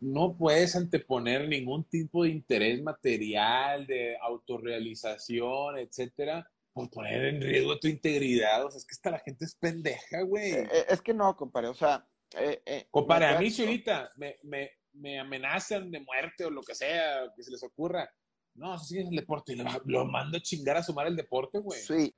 [0.00, 7.78] no puedes anteponer ningún tipo de interés material, de autorrealización, etcétera, por poner en riesgo
[7.78, 8.64] tu integridad.
[8.64, 10.52] O sea, es que esta la gente es pendeja, güey.
[10.52, 12.06] Eh, eh, es que no, compadre, o sea...
[12.36, 16.62] Eh, eh compadre, a mí si ahorita me, me, me, amenazan de muerte o lo
[16.62, 18.08] que sea, que se les ocurra,
[18.54, 21.16] no, eso sí es el deporte, y lo, lo mando a chingar a sumar el
[21.16, 21.80] deporte, güey.
[21.80, 22.14] Sí.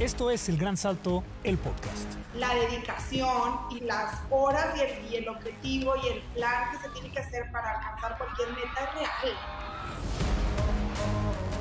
[0.00, 2.23] Esto es El Gran Salto, el podcast.
[2.36, 6.88] La dedicación y las horas y el, y el, objetivo y el plan que se
[6.88, 9.36] tiene que hacer para alcanzar cualquier meta es real.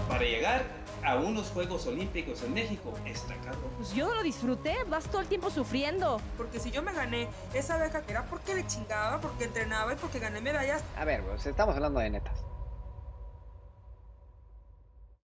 [0.09, 0.64] Para llegar
[1.04, 3.59] a unos Juegos Olímpicos en México está caro.
[3.78, 6.20] Pues yo no lo disfruté, vas todo el tiempo sufriendo.
[6.38, 10.17] Porque si yo me gané esa beca era porque le chingaba, porque entrenaba y porque
[10.17, 10.84] gané medallas.
[10.98, 12.44] A ver, pues estamos hablando de netas.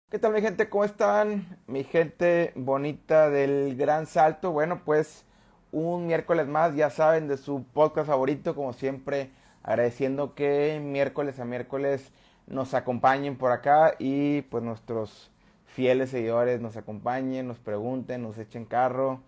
[0.09, 0.69] ¿Qué tal mi gente?
[0.69, 1.61] ¿Cómo están?
[1.67, 4.51] Mi gente bonita del Gran Salto.
[4.51, 5.25] Bueno, pues
[5.71, 9.31] un miércoles más, ya saben, de su podcast favorito, como siempre,
[9.63, 12.11] agradeciendo que miércoles a miércoles
[12.47, 15.29] nos acompañen por acá y pues nuestros
[15.65, 19.21] fieles seguidores nos acompañen, nos pregunten, nos echen carro.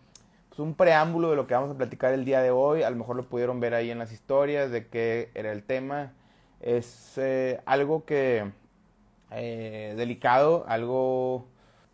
[0.50, 2.96] Pues un preámbulo de lo que vamos a platicar el día de hoy, a lo
[2.96, 6.14] mejor lo pudieron ver ahí en las historias de qué era el tema.
[6.62, 8.52] Es eh, algo que
[9.32, 11.46] eh, delicado, algo,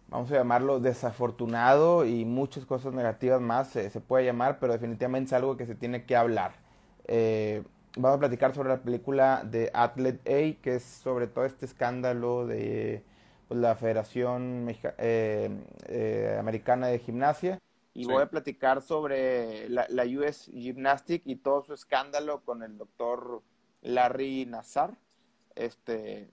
[0.07, 5.33] vamos a llamarlo desafortunado y muchas cosas negativas más se puede llamar, pero definitivamente es
[5.33, 6.53] algo que se tiene que hablar.
[7.07, 7.63] Eh,
[7.97, 12.45] vamos a platicar sobre la película de Athlete A, que es sobre todo este escándalo
[12.45, 13.03] de
[13.47, 17.59] pues, la Federación eh, Americana de Gimnasia.
[17.93, 22.77] Y voy a platicar sobre la, la, US Gymnastic y todo su escándalo con el
[22.77, 23.41] doctor
[23.81, 24.97] Larry Nassar.
[25.55, 26.29] Este,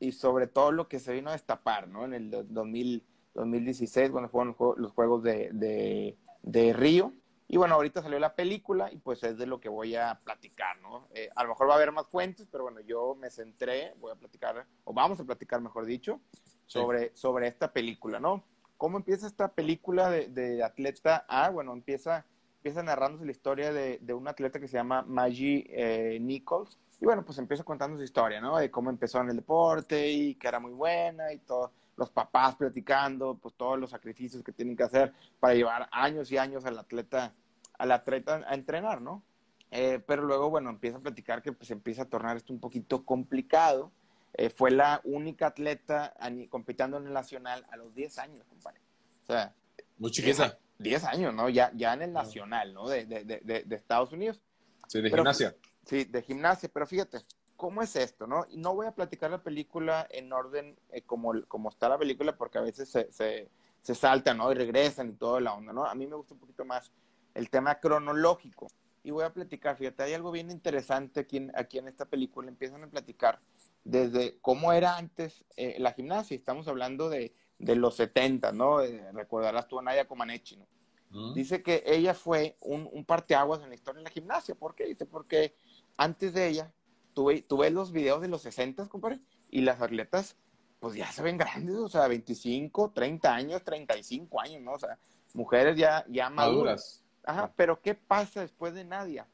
[0.00, 2.06] y sobre todo lo que se vino a destapar, ¿no?
[2.06, 7.12] En el 2000, 2016, cuando fueron los Juegos de, de, Río.
[7.48, 10.78] Y bueno, ahorita salió la película y pues es de lo que voy a platicar,
[10.80, 11.08] ¿no?
[11.14, 14.10] Eh, a lo mejor va a haber más fuentes, pero bueno, yo me centré, voy
[14.12, 16.20] a platicar, o vamos a platicar, mejor dicho,
[16.66, 18.42] sobre, sobre esta película, ¿no?
[18.78, 21.50] ¿Cómo empieza esta película de, de atleta A?
[21.50, 22.24] Bueno, empieza,
[22.56, 27.04] empieza narrándose la historia de, de un atleta que se llama Maggie eh, Nichols, y
[27.04, 28.56] bueno, pues empieza contando su historia, ¿no?
[28.58, 32.56] De cómo empezó en el deporte y que era muy buena y todos los papás
[32.56, 36.76] platicando, pues todos los sacrificios que tienen que hacer para llevar años y años al
[36.76, 37.32] atleta,
[37.78, 39.22] al atleta a entrenar, ¿no?
[39.70, 43.04] Eh, pero luego, bueno, empieza a platicar que pues empieza a tornar esto un poquito
[43.04, 43.92] complicado.
[44.34, 46.12] Eh, fue la única atleta
[46.50, 48.80] compitiendo en el nacional a los 10 años, compadre.
[49.22, 49.54] O sea,
[49.98, 50.58] muy chiquita.
[50.78, 51.48] 10 años, ¿no?
[51.48, 52.88] Ya, ya en el nacional, ¿no?
[52.88, 54.42] De, de, de, de Estados Unidos.
[54.88, 55.54] Sí, de gimnasia.
[55.86, 57.18] Sí, de gimnasia, pero fíjate,
[57.62, 58.44] ¿cómo es esto, no?
[58.50, 62.36] Y no voy a platicar la película en orden eh, como, como está la película,
[62.36, 63.48] porque a veces se, se,
[63.80, 64.50] se saltan, ¿no?
[64.50, 65.84] Y regresan y toda la onda, ¿no?
[65.86, 66.90] A mí me gusta un poquito más
[67.34, 68.66] el tema cronológico.
[69.04, 72.48] Y voy a platicar, fíjate, hay algo bien interesante aquí en, aquí en esta película.
[72.48, 73.38] Empiezan a platicar
[73.84, 76.36] desde cómo era antes eh, la gimnasia.
[76.36, 78.80] Estamos hablando de, de los 70, ¿no?
[78.80, 80.66] Eh, recordarás tú a Nadia Comaneci, ¿no?
[81.10, 81.34] Mm.
[81.34, 84.56] Dice que ella fue un, un parteaguas en la historia de la gimnasia.
[84.56, 84.86] ¿Por qué?
[84.86, 85.54] Dice, porque
[85.96, 86.72] antes de ella,
[87.12, 90.36] tuve, tuve los videos de los 60, compadre, y las atletas,
[90.80, 94.72] pues ya se ven grandes, o sea, 25, 30 años, 35 años, ¿no?
[94.72, 94.98] O sea,
[95.34, 97.04] mujeres ya, ya maduras.
[97.24, 99.28] Ajá, pero ¿qué pasa después de Nadia?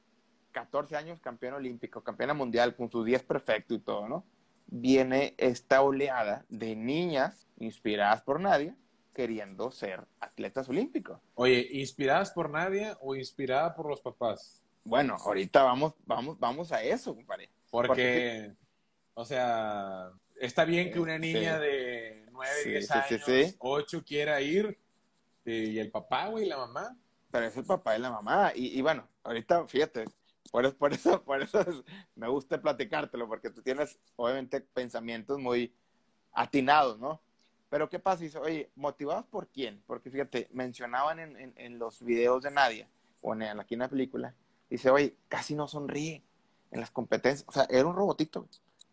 [0.52, 4.24] 14 años campeona olímpico, campeona mundial, con sus 10 perfecto y todo, ¿no?
[4.66, 8.76] Viene esta oleada de niñas inspiradas por Nadia,
[9.14, 11.20] queriendo ser atletas olímpicos.
[11.34, 14.62] Oye, ¿inspiradas por Nadia o inspirada por los papás?
[14.84, 17.50] Bueno, ahorita vamos, vamos, vamos a eso, compadre.
[17.70, 18.54] Porque,
[19.14, 24.78] o sea, está bien que una niña de 9, 10 años, 8 quiera ir,
[25.44, 26.96] y el papá, güey, y la mamá.
[27.30, 28.52] Pero es el papá y la mamá.
[28.54, 30.04] Y, bueno, ahorita, fíjate,
[30.50, 31.64] por eso, por eso, por eso
[32.14, 35.74] me gusta platicártelo, porque tú tienes, obviamente, pensamientos muy
[36.32, 37.20] atinados, ¿no?
[37.70, 38.22] Pero ¿qué pasa?
[38.22, 39.82] Dice, oye, ¿motivados por quién?
[39.86, 42.88] Porque fíjate, mencionaban en, en, los videos de Nadia,
[43.20, 44.34] o en, aquí en la película,
[44.70, 46.22] Dice, oye, casi no sonríe
[46.70, 47.44] en las competencias.
[47.48, 48.46] O sea, era un robotito.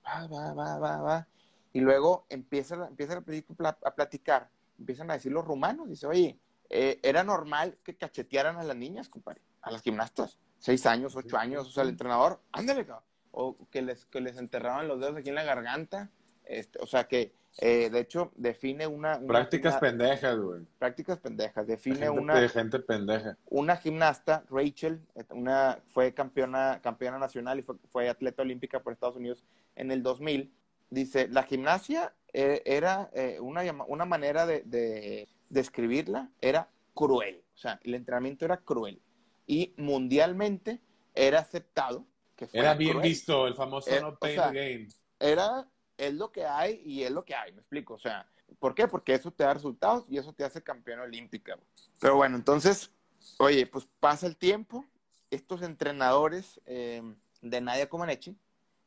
[0.06, 1.27] Va, va, va, va, va.
[1.74, 4.50] Y luego empieza, empieza la película a platicar.
[4.80, 5.89] Empiezan a decir los rumanos.
[5.89, 6.39] Dice, oye,
[6.69, 10.38] eh, era normal que cachetearan a las niñas, compadre, a las gimnastas.
[10.60, 11.68] Seis años, ocho años.
[11.68, 13.04] O sea, el entrenador, ándale, cabrón.
[13.31, 16.10] O que les, que les enterraban los dedos aquí en la garganta.
[16.45, 19.19] Este, o sea, que eh, de hecho, define una...
[19.19, 20.62] prácticas pendejas, güey.
[20.78, 21.68] Prácticas pendejas.
[21.68, 22.40] Define una...
[22.40, 23.38] De gente pendeja.
[23.50, 29.16] Una gimnasta, Rachel, una, fue campeona, campeona nacional y fue, fue atleta olímpica por Estados
[29.16, 30.52] Unidos en el 2000.
[30.90, 37.44] Dice, la gimnasia eh, era eh, una, una manera de describirla, era cruel.
[37.54, 39.00] O sea, el entrenamiento era cruel.
[39.46, 40.81] Y mundialmente
[41.13, 42.06] era aceptado.
[42.36, 43.08] Que fuera Era bien cruel.
[43.08, 44.88] visto el famoso Eh, no o pain sea, no gain.
[45.19, 47.95] Era, es lo que hay y es lo que hay, me explico.
[47.95, 48.27] O sea,
[48.59, 48.88] ¿por qué?
[48.88, 51.57] Porque eso te da resultados y eso te hace campeón olímpica.
[52.00, 52.92] Pero bueno, entonces,
[53.39, 54.86] oye, pues pasa el tiempo,
[55.30, 57.01] estos entrenadores eh,
[57.42, 58.36] de Nadia Comaneci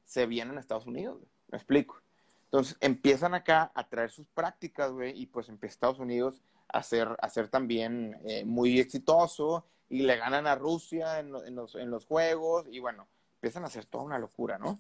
[0.05, 2.00] se vienen a Estados Unidos, me explico.
[2.44, 7.16] Entonces empiezan acá a traer sus prácticas, güey, y pues empieza Estados Unidos a ser,
[7.50, 12.66] también eh, muy exitoso y le ganan a Rusia en, en los, en los juegos
[12.70, 13.06] y bueno,
[13.37, 14.78] empiezan a hacer toda una locura, ¿no?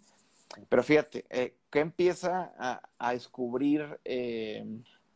[0.68, 4.64] Pero fíjate, eh, ¿qué empieza a, a descubrir eh,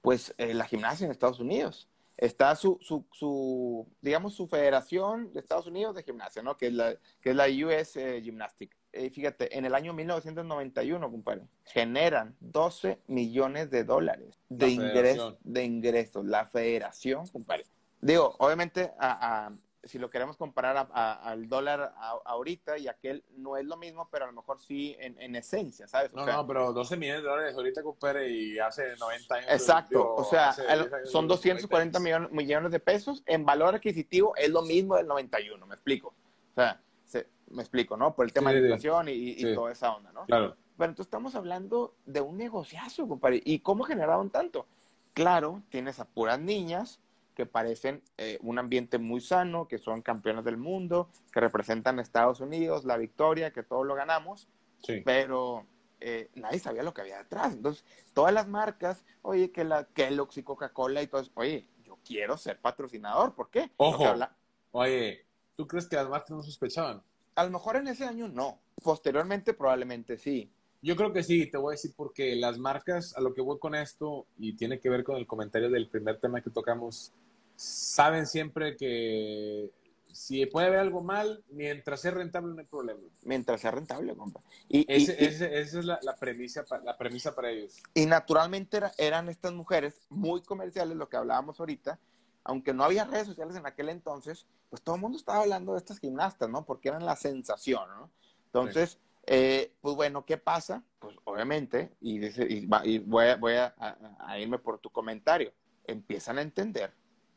[0.00, 1.88] pues eh, la gimnasia en Estados Unidos?
[2.19, 6.56] Está su, su, su, digamos, su federación de Estados Unidos de gimnasia, ¿no?
[6.56, 8.76] Que es la, que es la US eh, Gymnastic.
[8.93, 15.64] Eh, fíjate, en el año 1991, compadre, generan 12 millones de dólares de, ingres, de
[15.64, 16.25] ingresos.
[16.26, 17.64] La federación, compadre.
[18.02, 22.87] Digo, obviamente, a- a- si lo queremos comparar a- a- al dólar a- ahorita y
[22.87, 26.12] aquel no es lo mismo, pero a lo mejor sí en, en esencia, ¿sabes?
[26.12, 29.50] O No, sea, no, pero 12 millones de dólares ahorita, compadre, y hace 90 años.
[29.50, 32.31] Exacto, digo, o sea, el- 10 años, son 240 20 años.
[32.31, 33.23] millones, millones de pesos.
[33.26, 36.08] En valor adquisitivo es lo mismo del 91, me explico.
[36.08, 38.14] O sea, se- me explico, ¿no?
[38.14, 39.55] Por el tema Sí, de sí, inflación y, y sí.
[39.55, 40.26] toda esa onda, ¿no?
[40.26, 40.56] Claro.
[40.79, 43.43] Pero entonces estamos hablando de un negociazo, compadre.
[43.44, 44.67] ¿Y cómo generaron tanto?
[45.12, 47.00] Claro, tienes a puras niñas
[47.34, 52.02] que parecen eh, un ambiente muy sano, que son campeonas del mundo, que representan a
[52.02, 54.49] Estados Unidos, la victoria, que todos lo ganamos,
[54.84, 55.00] Sí.
[55.05, 55.67] pero
[56.00, 57.52] eh, nadie sabía lo que había detrás.
[57.52, 61.99] Entonces, todas las marcas, oye, que la Kellogg's y Coca-Cola y todo eso, oye, yo
[62.05, 63.70] quiero ser patrocinador, ¿por qué?
[63.76, 64.06] Ojo.
[64.06, 64.37] Habla-
[64.73, 67.02] Oye, ¿tú crees que las marcas no sospechaban?
[67.34, 70.52] a lo mejor en ese año no, posteriormente probablemente sí.
[70.82, 73.58] Yo creo que sí, te voy a decir porque las marcas, a lo que voy
[73.58, 77.12] con esto, y tiene que ver con el comentario del primer tema que tocamos,
[77.56, 79.70] saben siempre que
[80.11, 83.00] si puede haber algo mal, mientras sea rentable no hay problema.
[83.23, 84.43] Mientras sea rentable, compa.
[84.69, 87.76] Y, y- Ese- y- ese- esa es la, la premisa, la premisa para ellos.
[87.94, 91.99] Y naturalmente era- eran estas mujeres muy comerciales, lo que hablábamos ahorita,
[92.44, 95.79] aunque no había redes sociales en aquel entonces, pues todo el mundo estaba hablando de
[95.79, 96.64] estas gimnastas, ¿no?
[96.67, 98.11] Porque eran la sensación, ¿no?
[98.46, 100.83] Entonces, eh, pues bueno, ¿qué pasa?
[100.99, 104.79] Pues obviamente, y, dice- y va- y voy, a, voy a- a- a irme por
[104.79, 105.53] tu comentario,
[105.85, 106.93] empiezan a entender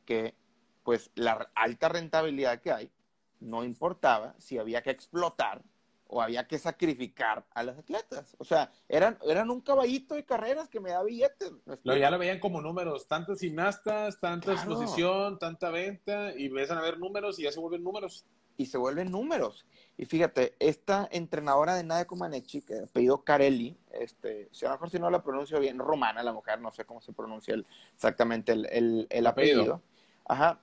[0.06, 0.36] que
[0.84, 2.92] pues la alta rentabilidad que hay
[3.40, 5.64] no importaba si había que explotar
[6.08, 8.36] o había que sacrificar a las atletas.
[8.38, 11.52] O sea, eran, eran un caballito de carreras que me da billetes.
[11.66, 14.60] ¿me Lo, ya lo veían como números, tantos gimnastas, tanta Claro.
[14.60, 18.24] exposición, tanta venta, y empiezan a ver números y ya se vuelven números.
[18.58, 19.66] y se vuelven números.
[19.98, 24.90] Y fíjate, esta entrenadora de Nadia Comaneci, que apellido Carelli, este, si a lo mejor
[24.90, 28.52] si no la pronuncio bien, romana la mujer, no sé cómo se pronuncia el- exactamente
[28.52, 29.62] el, el- el Apellido.
[29.62, 29.82] apellido.
[30.26, 30.60] Ajá.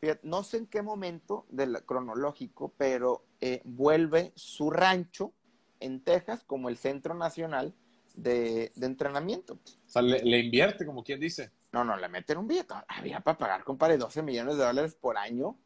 [0.00, 5.32] Fíjate, no sé en qué momento del cronológico, pero eh, vuelve su rancho
[5.80, 7.74] en Texas como el centro nacional
[8.14, 9.54] de, de entrenamiento.
[9.54, 11.52] O sea, le, le invierte, como quien dice.
[11.72, 12.74] No, no, le meten un billete.
[12.88, 15.56] Había para pagar, compadre, 12 millones de dólares por año.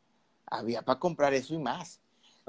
[0.47, 2.01] Había para comprar eso y más.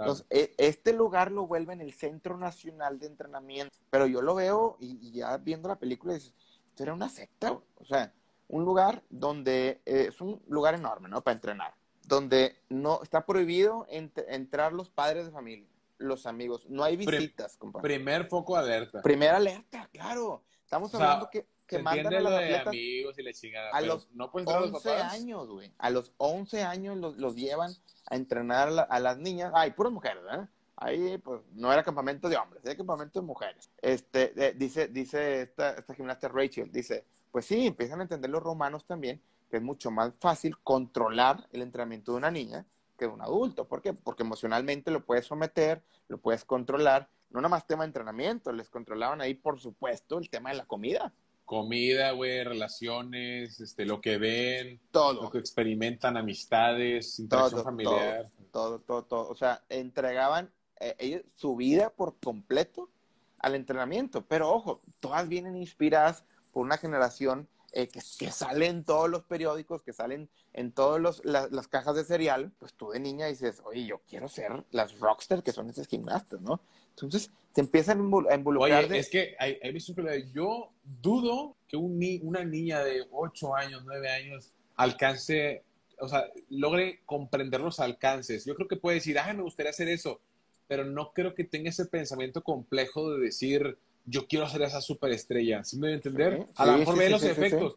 [0.02, 3.76] Entonces, e- este lugar lo vuelven el Centro Nacional de Entrenamiento.
[3.90, 6.34] Pero yo lo veo y, y ya viendo la película, dices,
[6.70, 7.52] esto era una secta.
[7.52, 8.14] O sea,
[8.48, 11.22] un lugar donde eh, es un lugar enorme, ¿no?
[11.22, 11.74] Para entrenar.
[12.06, 15.68] Donde no está prohibido ent- entrar los padres de familia,
[16.00, 16.66] los amigos.
[16.70, 17.84] No hay Prim- visitas, compadre.
[17.84, 19.02] Primer foco de alerta.
[19.02, 20.44] Primera alerta, claro.
[20.64, 23.24] Estamos O sea, hablando que, que Se mandan a lo los de atletas amigos y
[23.24, 23.70] la chingada.
[23.72, 25.14] a los no pueden entrar los 11 papás.
[25.14, 25.72] años, güey.
[25.78, 27.72] A los 11 años los, los llevan
[28.10, 29.52] a entrenar a, la- a las niñas.
[29.56, 30.50] Ay, puras mujeres, ¿verdad?
[30.76, 33.70] Ahí, pues, no era campamento de hombres, era campamento de mujeres.
[33.82, 38.42] Este, eh, dice, dice esta, esta gimnasta Rachel, dice, pues sí, empiezan a entender los
[38.42, 42.66] romanos también que es mucho más fácil controlar el entrenamiento de una niña
[42.98, 43.68] que de un adulto.
[43.68, 43.94] ¿Por qué?
[43.94, 47.10] Porque emocionalmente lo puedes someter, lo puedes controlar.
[47.32, 50.66] No nada más tema de entrenamiento, les controlaban ahí, por supuesto, el tema de la
[50.66, 51.12] comida.
[51.50, 55.24] Comida, güey, relaciones, este, lo que ven, Todo.
[55.24, 58.28] lo que experimentan, amistades, interacción Todo, familiar.
[58.52, 59.30] todo, todo, todo.
[59.30, 62.92] O sea, entregaban eh, ellos su vida por completo
[63.40, 64.24] al entrenamiento.
[64.28, 69.24] Pero ojo, todas vienen inspiradas por una generación eh, que, que sale en todos los
[69.24, 72.52] periódicos, que salen en todas las cajas de cereal.
[72.60, 76.42] Pues tú de niña dices, oye, yo quiero ser las rockstar que son esas gimnastas,
[76.42, 76.62] ¿no?
[77.06, 78.80] Entonces te empiezan a invol- a involucrar.
[78.86, 80.70] Oye, de- es que hay, hay que lo yo
[81.02, 85.64] dudo que un ni- una niña de 8 años, 9 años alcance,
[86.00, 88.46] o sea, logre comprender los alcances.
[88.46, 90.22] Yo creo que puede decir, ah, me gustaría hacer eso,
[90.68, 95.64] pero no creo que tenga ese pensamiento complejo de decir, yo quiero ser esa superestrella.
[95.64, 96.46] ¿Sí me voy a entender?
[96.56, 97.76] A lo sí, mejor sí, ve sí, los efectos.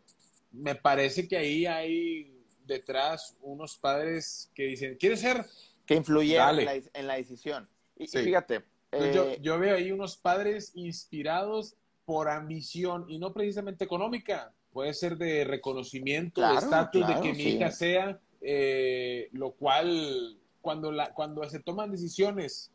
[0.52, 2.32] Me parece que ahí hay
[2.66, 5.44] detrás unos padres que dicen, quiero ser
[5.86, 6.62] que influyeron Dale.
[6.62, 7.68] en la, en la decisión.
[7.98, 8.62] Y, y fíjate,
[8.92, 14.52] Entonces, yo, eh, yo veo ahí unos padres inspirados por ambición y no precisamente económica.
[14.72, 17.48] Puede ser de reconocimiento, de Claro, estatus, claro, de que mi sí.
[17.56, 22.70] hija sea, eh, lo cual, cuando, la, cuando se toman decisiones,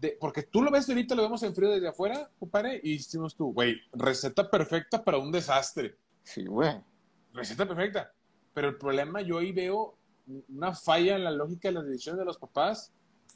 [0.00, 3.34] de, porque tú lo ves ahorita, lo vemos en frío desde afuera, compadre, y decimos
[3.34, 5.96] tú, güey, receta perfecta para un desastre.
[6.22, 6.76] sí, güey.
[7.32, 8.12] Receta perfecta.
[8.54, 9.96] Pero el problema, yo ahí veo
[10.48, 12.92] una falla en la lógica de las decisiones de los papás,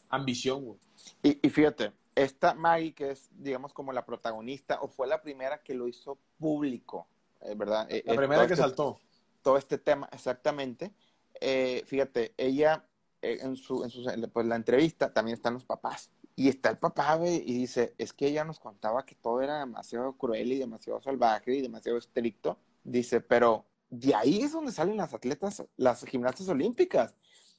[0.09, 0.79] ambición, güey.
[1.23, 5.63] Y, y fíjate, esta Maggie, que es, digamos, como la protagonista, o fue la primera
[5.63, 7.07] que lo hizo público,
[7.41, 7.87] eh, ¿verdad?
[7.91, 8.99] Eh, La eh, primera que este- saltó.
[9.43, 10.93] todo este tema, exactamente.
[11.41, 12.87] Eh, fíjate, ella
[13.23, 16.11] eh, en su, en su pues, la entrevista también están los papás.
[16.35, 19.59] Y está el papá, güey, y dice, es que ella nos contaba que todo era
[19.59, 22.59] demasiado cruel y demasiado salvaje y demasiado estricto.
[22.83, 27.15] Dice, pero de ahí es donde salen las atletas, las gimnastas olímpicas.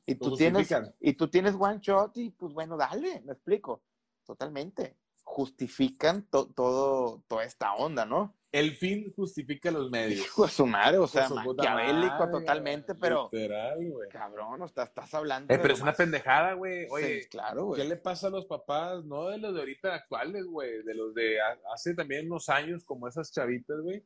[0.05, 0.69] Y tú tienes,
[0.99, 3.81] y tú tienes one shot y pues bueno, dale, me explico.
[4.25, 4.97] Totalmente.
[5.23, 8.35] Justifican to- todo, toda esta onda, ¿no?
[8.51, 10.21] El fin justifica los medios.
[10.27, 14.09] Hijo de su madre, o sea, maquiavélico madre, totalmente, pero Literal, güey.
[14.09, 15.51] cabrón, o sea, estás hablando.
[15.51, 16.85] Eh, pero es una pendejada, güey.
[16.91, 17.87] Oye, Sí, claro, ¿qué güey.
[17.87, 19.03] le pasa a los papás?
[19.05, 20.83] No de los de ahorita actuales, güey.
[20.83, 24.05] De los de ha- hace también unos años, como esas chavitas, güey.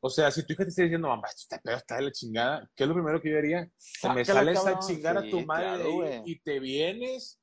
[0.00, 2.12] O sea, si tu hija te está diciendo, mamá, esto está pedo, está de la
[2.12, 3.68] chingada, ¿qué es lo primero que yo haría?
[4.00, 6.22] Te me sales a chingar a tu Sí, madre claro, güey.
[6.24, 7.37] y te vienes,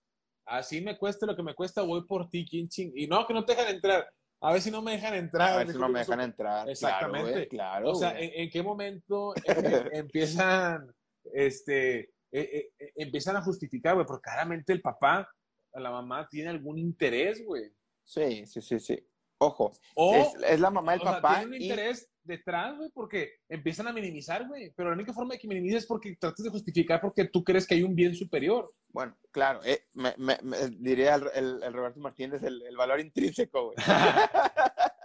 [0.45, 2.91] así me cueste lo que me cuesta, voy por ti, ¿quién ching?
[2.95, 4.09] Y no, que no te dejan entrar.
[4.41, 5.53] A ver si no me dejan entrar.
[5.53, 6.69] A ver si no me dejan entrar.
[6.69, 7.21] Exactamente.
[7.21, 7.91] Claro, güey, claro.
[7.91, 8.25] O sea, güey.
[8.25, 9.43] ¿en, en qué momento em-
[9.93, 10.93] empiezan,
[11.33, 14.05] este, eh, eh, eh, empiezan a justificar, güey?
[14.05, 15.27] Porque claramente el papá,
[15.73, 17.71] la mamá tiene algún interés, güey.
[18.03, 19.07] Sí, sí, sí, sí.
[19.37, 21.39] Ojo, O, es, es la mamá del sea, papá.
[21.39, 24.71] tiene un y- interés detrás, güey, porque empiezan a minimizar, güey.
[24.75, 27.67] Pero la única forma de que minimices es porque tratas de justificar porque tú crees
[27.67, 28.73] que hay un bien superior.
[28.89, 32.99] Bueno, claro, eh, me, me- me- diría el, el- el Roberto Martínez el, el valor
[32.99, 33.77] intrínseco, güey.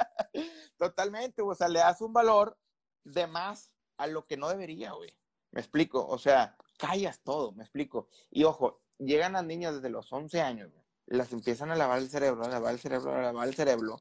[0.79, 2.57] Totalmente, o sea, le das un valor
[3.05, 5.11] de más a lo que no debería, güey.
[5.53, 8.09] Me explico, o sea, callas todo, me explico.
[8.31, 12.09] Y ojo, llegan las niñas desde los 11 años, güey, las empiezan a lavar el
[12.09, 13.99] cerebro, a lavar el cerebro, a lavar el cerebro,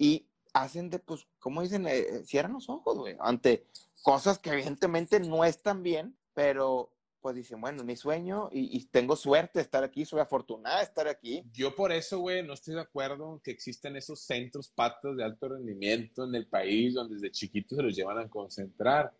[0.00, 3.66] y hacen de, pues, como dicen, Eh, cierran los ojos, güey, ante
[4.02, 6.90] cosas que evidentemente no están bien, pero
[7.20, 10.84] pues dicen, bueno, mi sueño y, y tengo suerte de estar aquí, soy afortunada de
[10.84, 11.42] estar aquí.
[11.52, 15.50] Yo por eso, güey, no estoy de acuerdo que existen esos centros patos de alto
[15.50, 19.12] rendimiento en el país donde desde chiquitos se los llevan a concentrar.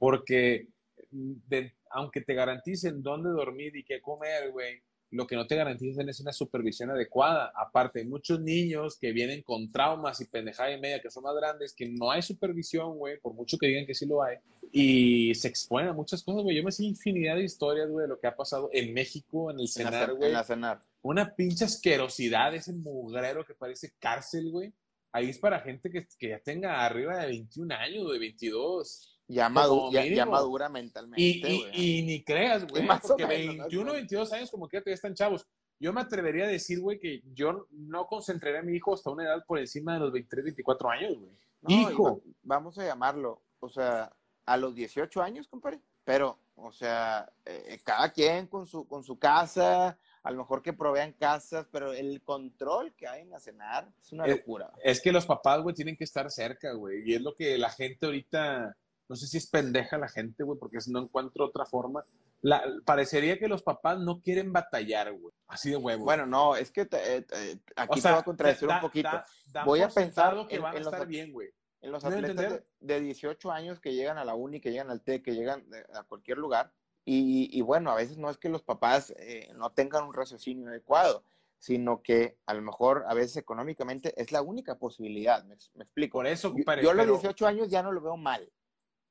[0.00, 0.66] Porque
[1.12, 4.82] mm, de- aunque te garanticen dónde dormir y qué comer, güey,
[5.14, 7.52] lo que no te garantizan es una supervisión adecuada.
[7.56, 11.34] Aparte, hay muchos niños que vienen con traumas y pendejada y media que son más
[11.36, 14.38] grandes, que no hay supervisión, güey, por mucho que digan que sí lo hay.
[14.72, 16.56] Y se exponen a muchas cosas, güey.
[16.56, 19.56] Yo me sé infinidad de historias, güey, de lo que ha pasado en México, en
[19.58, 20.80] el En cenar, cen- güey en la cenar.
[21.02, 24.72] una pinche asquerosidad, ese mugrero que parece cárcel, güey.
[25.12, 29.13] Ahí es para gente que, que ya tenga arriba de 21 años, de 22.
[29.26, 33.84] Ya, madu- ya, madura mentalmente, Y, y- ni creas, güey, porque menos, más o 21,
[33.84, 33.94] menos.
[33.94, 35.46] 22 años como que ya están chavos.
[35.80, 39.24] Yo me atrevería a decir, güey, que yo no concentraré a mi hijo hasta una
[39.24, 41.32] edad por encima de los 23, 24 años, güey.
[41.62, 42.04] No, hijo.
[42.16, 44.12] va- vamos a llamarlo, o sea,
[44.46, 45.80] a los 18 años, compadre.
[46.04, 50.74] Pero, o sea, eh, cada quien con su, con su casa, a lo mejor que
[50.74, 54.70] provean casas, pero el control que hay en la cenar es una Eh, locura.
[54.82, 57.10] Es que los papás, güey, tienen que estar cerca, güey.
[57.10, 58.76] Y es lo que la gente ahorita,
[59.08, 62.02] no sé si es pendeja la gente, güey, porque no encuentro otra forma.
[62.40, 65.34] La, parecería que los papás no quieren batallar, güey.
[65.46, 66.04] Así de huevo.
[66.04, 68.74] Bueno, no, es que te- eh, eh, aquí O sea, te voy a contradecir da-
[68.76, 69.08] un poquito.
[69.52, 71.48] da- Voy a pensar que en- van a en los estar bien, güey.
[71.80, 74.60] En los ¿Me doy a atletas de, de 18 años que llegan a la uni,
[74.60, 76.72] que llegan al TEC, que llegan de- a cualquier lugar,
[77.04, 80.68] y, y bueno, a veces no es que los papás eh, no tengan un raciocinio
[80.68, 81.24] adecuado,
[81.58, 86.18] sino que a lo mejor a veces económicamente es la única posibilidad, me, me explico.
[86.18, 88.50] Por eso, yo a los pero, 18 años ya no lo veo mal.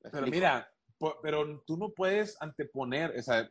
[0.04, 0.72] ¿Me pero mira,
[1.22, 3.50] pero tú no puedes anteponer, o sea,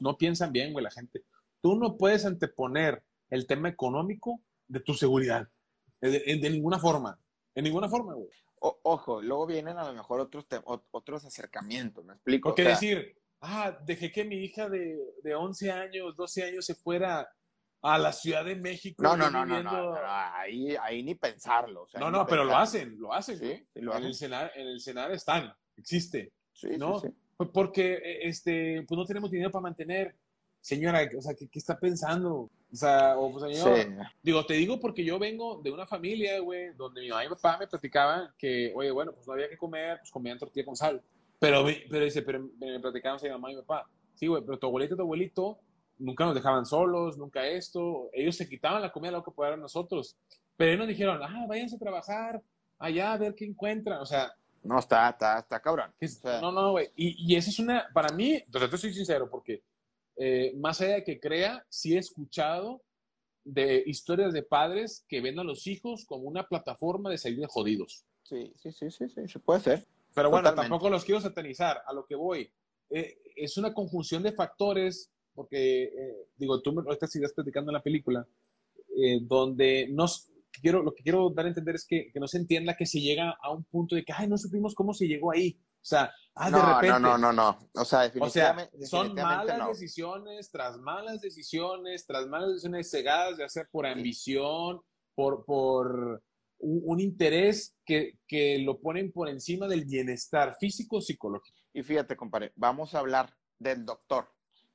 [0.00, 1.24] no, piensan bien, güey, la gente.
[1.62, 5.48] Tú no puedes anteponer el tema económico de tu seguridad.
[6.00, 7.18] De, de- ninguna forma.
[7.54, 8.28] En ninguna forma, güey.
[8.60, 10.46] O- ojo, luego vienen a lo mejor otros,
[10.90, 12.50] otros acercamientos, me explico.
[12.50, 16.66] Porque O sea, decir, ah, dejé que mi hija de, de 11 años, 12 años
[16.66, 17.28] se fuera
[17.82, 19.02] a la Ciudad de México.
[19.02, 21.82] no, no, no, no, no, ahí, ahí ni pensarlo.
[21.82, 23.38] o sea, No, no, pero lo hacen, lo hacen.
[23.38, 23.66] Sí, güey.
[23.72, 26.32] sí lo en, el Senar, en el Senar están, existe.
[26.52, 27.00] Sí, sí, ¿no?
[27.00, 27.08] sí.
[27.36, 30.14] Pues porque eh, este, pues no tenemos dinero para mantener.
[30.60, 32.50] Señora, o sea, ¿qué, qué está pensando?
[32.72, 33.88] O sea, o pues, señor, Sí.
[34.22, 37.34] digo, te digo porque yo vengo de una familia, güey, donde mi mamá y mi
[37.34, 40.76] papá me platicaban que, oye, bueno, pues no había que comer, pues comían tortilla con
[40.76, 41.02] sal.
[41.38, 43.88] Pero, pero dice, pero me platicaban mi mamá y mi papá.
[44.14, 45.58] Sí, güey, pero tu abuelita y tu abuelito
[45.98, 48.10] nunca nos dejaban solos, nunca esto.
[48.12, 50.16] Ellos se quitaban la comida lo que podían nosotros.
[50.56, 52.42] Pero ellos nos dijeron, ah, váyanse a trabajar
[52.78, 53.98] allá a ver qué encuentran.
[54.00, 54.30] O sea,
[54.62, 55.92] No, está, está, está cabrón.
[56.00, 56.90] es- O sea, no, no, güey.
[56.96, 59.62] Y, y eso es una, para mí, entonces te soy sincero, porque
[60.16, 62.82] eh, más allá de que crea, sí he escuchado
[63.42, 67.46] de historias de padres que ven a los hijos como una plataforma de salir de
[67.46, 68.04] jodidos.
[68.24, 69.86] Sí, sí, sí, sí, sí, se puede ser.
[70.14, 70.68] Pero bueno, Totalmente.
[70.70, 71.82] tampoco los quiero satanizar.
[71.86, 72.52] A lo que voy,
[72.90, 77.74] eh, es una conjunción de factores, porque, eh, digo, tú me ahorita sigues platicando en
[77.74, 78.26] la película,
[78.96, 80.04] eh, donde no,
[80.60, 83.00] quiero, lo que quiero dar a entender es que, que no se entienda que se
[83.00, 85.60] llega a un punto de que, ay, no supimos cómo se llegó ahí.
[85.82, 86.88] O sea, ah, de repente.
[86.88, 87.58] no, no, no, no.
[87.74, 89.68] O sea, O sea, definitivamente, son definitivamente malas no.
[89.68, 94.80] decisiones tras malas decisiones, tras malas decisiones cegadas, ya sea por ambición,
[95.14, 96.22] por, por
[96.58, 101.58] un, un interés que, que lo ponen por encima del bienestar físico psicológico.
[101.72, 104.28] Y fíjate, compadre, vamos a hablar del doctor.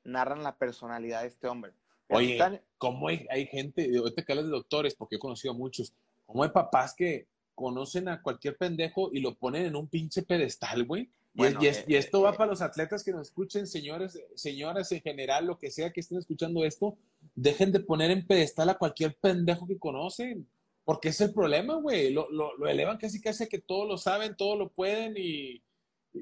[0.04, 1.74] Narran la personalidad de este hombre.
[2.10, 5.58] Oye, Están- ¿cómo hay, hay gente, ahorita que hablas de doctores, porque he conocido a
[5.58, 5.94] muchos,
[6.26, 10.84] cómo hay papás que conocen a cualquier pendejo y lo ponen en un pinche pedestal,
[10.84, 11.04] güey?
[11.34, 13.66] Y, Bueno, y es- eh, y esto va eh, para los atletas que nos escuchen,
[13.68, 16.98] señores, señoras en general, lo que sea que estén escuchando esto,
[17.34, 20.48] dejen de poner en pedestal a cualquier pendejo que conocen,
[20.84, 22.12] porque es el problema, güey.
[22.12, 25.62] Lo, lo, lo elevan casi casi a que todos lo saben, todos lo pueden y,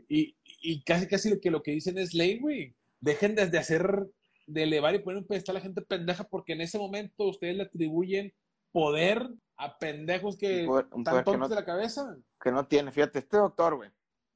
[0.08, 2.74] y, y casi casi que lo que dicen es ley, güey.
[3.02, 4.08] Dejen de, de hacer,
[4.48, 7.56] de elevar y poner un pedestal a la gente pendeja, porque en ese momento ustedes
[7.56, 8.34] le atribuyen
[8.72, 12.18] poder a pendejos que poder- están tontos no- de la cabeza.
[12.42, 12.92] que no tiene.
[12.92, 13.90] Fíjate, este doctor, güey.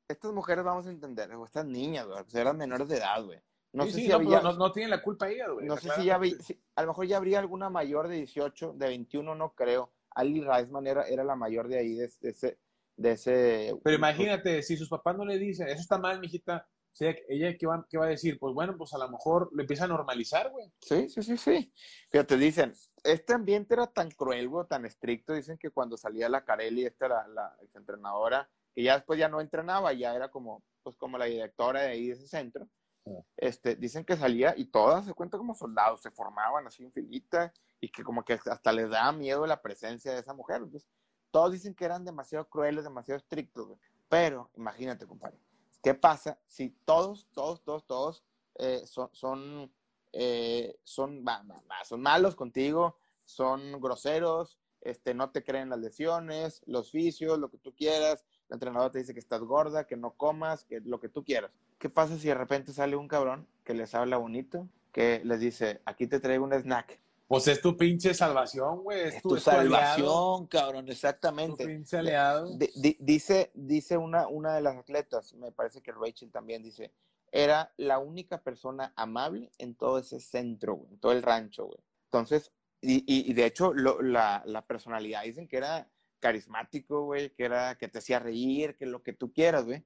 [0.07, 3.39] Estas mujeres vamos a entender, o estas niñas, güey, pues eran menores de edad, güey.
[3.73, 5.65] No Sí, sé sí, si no, había, no, no tienen la culpa ellas, güey.
[5.67, 8.73] no sé si ya había, si- a lo mejor ya habría alguna mayor de 18,
[8.73, 9.91] de 21, no creo.
[10.11, 12.57] Ali Reisman era, era la mayor de ahí, de, de ese,
[12.95, 13.75] de ese.
[13.83, 16.65] Pero imagínate, si sus papás no le dicen, eso está mal, mijita,
[16.97, 18.39] o sea, ella qué va, qué va a decir?
[18.39, 20.73] Pues bueno, pues a lo mejor lo empieza a normalizar, güey.
[20.81, 21.71] Sí, sí, sí, sí.
[22.09, 22.73] Fíjate, dicen,
[23.03, 27.05] este ambiente era tan cruel, güey, tan estricto, dicen que cuando salía la Carelli, esta
[27.05, 31.25] era la exentrenadora, que ya después ya no entrenaba, ya era como, pues como la
[31.25, 32.67] directora de ahí de ese centro,
[33.37, 37.53] este, dicen que salía y todas se cuenta como soldados, se formaban así en filita
[37.79, 40.63] y que como que hasta les daba miedo la presencia de esa mujer.
[40.63, 40.89] Entonces,
[41.29, 43.79] todos dicen que eran demasiado crueles, demasiado estrictos, güey.
[44.09, 45.37] Pero, imagínate, compadre,
[45.83, 48.23] ¿qué pasa si todos, todos, todos, todos
[48.55, 49.71] eh, son, son,
[50.13, 55.79] eh, son, va- va- va, son malos contigo, son groseros, este, no te creen las
[55.79, 59.97] lesiones, los vicios, lo que tú quieras, la entrenadora te dice que estás gorda, que
[59.97, 61.51] no comas, que lo que tú quieras.
[61.77, 65.81] ¿Qué pasa si de repente sale un cabrón que les habla bonito, que les dice,
[65.85, 66.99] aquí te traigo un snack?
[67.27, 69.01] Pues es tu pinche salvación, güey.
[69.01, 71.65] Es, Es tu, tu tu aliado, salvación, cabrón, tu exactamente.
[71.65, 72.57] pinche aliado.
[72.57, 76.93] Di- di- dice dice una, una de las atletas, me parece que Rachel también dice,
[77.31, 81.79] era la única persona amable en todo ese centro, güey, en todo el rancho, güey.
[82.05, 87.33] Entonces, y, y- y de hecho, lo- la, la personalidad dicen que era carismático, güey,
[87.33, 89.83] que era, que te hacía reír, que lo que tú quieras, güey.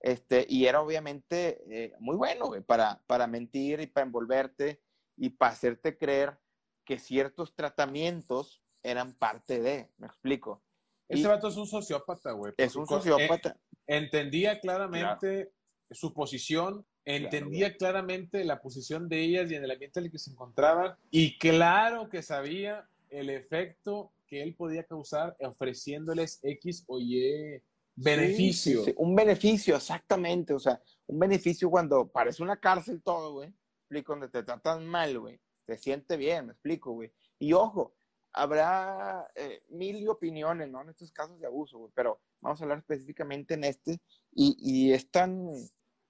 [0.00, 4.82] Este, y era obviamente eh, muy bueno, güey, para, para mentir y para envolverte
[5.16, 6.38] y para hacerte creer
[6.84, 10.62] que ciertos tratamientos eran parte de, me explico.
[11.08, 12.52] Ese Y- vato es un sociópata, güey.
[12.56, 13.56] es un sociópata.
[13.86, 15.52] entendía claramente
[15.90, 20.18] su posición, entendía claramente la posición de ellas y en el ambiente en el que
[20.18, 26.98] se encontraban, y claro que sabía el efecto que él podía causar ofreciéndoles X o
[26.98, 27.60] Y
[27.94, 28.78] beneficio.
[28.78, 30.54] Sí, sí, sí, Un beneficio, exactamente.
[30.54, 33.52] O sea, un beneficio cuando parece una cárcel todo, güey.
[33.82, 35.38] Explico, donde te tratan mal, güey.
[35.66, 37.12] Se siente bien, me explico, güey.
[37.38, 37.94] Y ojo,
[38.32, 40.82] habrá eh, mil opiniones, ¿no?
[40.82, 41.92] En estos casos de abuso, güey.
[41.94, 44.00] Pero vamos a hablar específicamente en este.
[44.32, 45.48] Y, y es tan,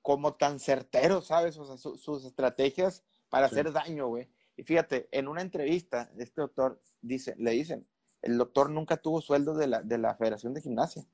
[0.01, 1.57] como tan certero, ¿sabes?
[1.59, 3.55] O sea, su- sus estrategias para Sí.
[3.55, 4.29] hacer daño, güey.
[4.57, 7.87] Y fíjate, en una entrevista, este doctor dice, le dicen,
[8.21, 11.05] el doctor nunca tuvo sueldo de la, de la Federación de Gimnasia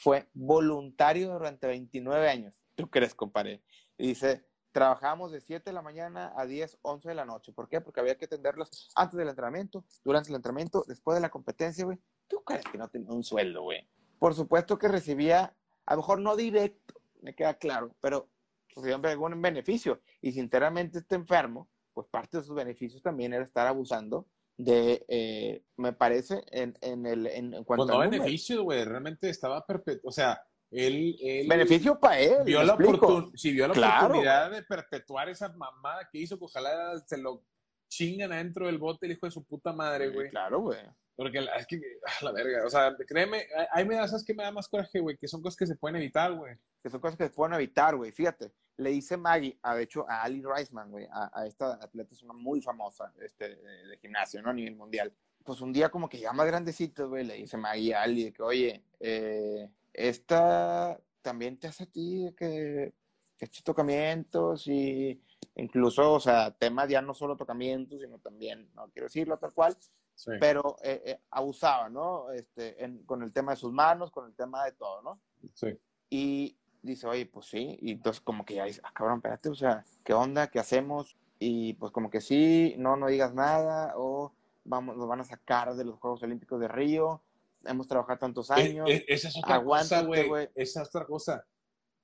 [0.00, 2.54] fue voluntario durante 29 años.
[2.76, 3.62] ¿Tú crees, compadre?
[3.96, 4.44] Y dice,
[4.78, 7.52] trabajamos de 7 de la mañana a 10, 11 de la noche.
[7.52, 7.80] ¿Por qué?
[7.80, 11.98] Porque había que atenderlos antes del entrenamiento, durante el entrenamiento, después de la competencia, güey.
[12.28, 13.88] ¿Tú crees que no tenía un sueldo, güey?
[14.20, 15.52] Por supuesto que recibía,
[15.84, 18.28] a lo mejor no directo, me queda claro, pero
[18.68, 20.00] recibía algún beneficio.
[20.20, 25.04] Y si enteramente está enfermo, pues parte de sus beneficios también era estar abusando de,
[25.08, 29.66] eh, me parece, en, en, el, en, en cuanto Pues no a güey, realmente estaba
[29.66, 30.08] perpetuo.
[30.08, 32.38] O sea, él, él Beneficio para él.
[32.44, 36.38] vio ¿me la, oportun- sí, vio la Claro, oportunidad de perpetuar esa mamada que hizo,
[36.38, 37.42] que ojalá se lo
[37.88, 40.28] chingan adentro del bote el hijo de su puta madre, güey.
[40.28, 40.78] Claro, güey.
[41.16, 44.34] Porque la, es que, ah, la verga, o sea, créeme, ahí me da, ¿sabes qué
[44.34, 45.16] me da más coraje, güey?
[45.16, 46.54] Que son cosas que se pueden evitar, güey.
[46.80, 48.12] Que son cosas que se pueden evitar, güey.
[48.12, 52.14] Fíjate, le dice Maggie, a, de hecho, a Ali Reisman, güey, a, a esta atleta
[52.14, 54.50] es una muy famosa este, de, de gimnasio, ¿no?
[54.50, 55.12] A nivel mundial.
[55.42, 58.32] Pues un día como que ya más grandecito, güey, le dice Maggie a Ali de
[58.32, 59.68] que, oye, eh,
[60.08, 62.94] esta también te hace a ti que,
[63.36, 65.20] que estos tocamientos y
[65.56, 69.76] incluso, o sea, temas ya no solo tocamientos, sino también, no quiero decirlo tal cual,
[70.14, 70.32] Sí.
[70.40, 72.30] pero eh, eh, abusaba, ¿no?
[72.32, 75.20] Este, en- con el tema de sus manos, con el tema de todo, ¿no?
[75.54, 75.78] Sí.
[76.10, 79.54] Y dice, oye, pues sí, y entonces como que ya dice, ah, cabrón, espérate, o
[79.54, 80.48] sea, ¿qué onda?
[80.48, 81.16] ¿Qué hacemos?
[81.38, 84.32] Y pues como que sí, no, no digas nada, o
[84.64, 87.22] vamos, nos van a sacar de los Juegos Olímpicos de Río,
[87.64, 90.48] hemos trabajado tantos años, Eh, eh, esa es otra aguántate, cosa, güey.
[90.54, 91.46] Esa es otra cosa.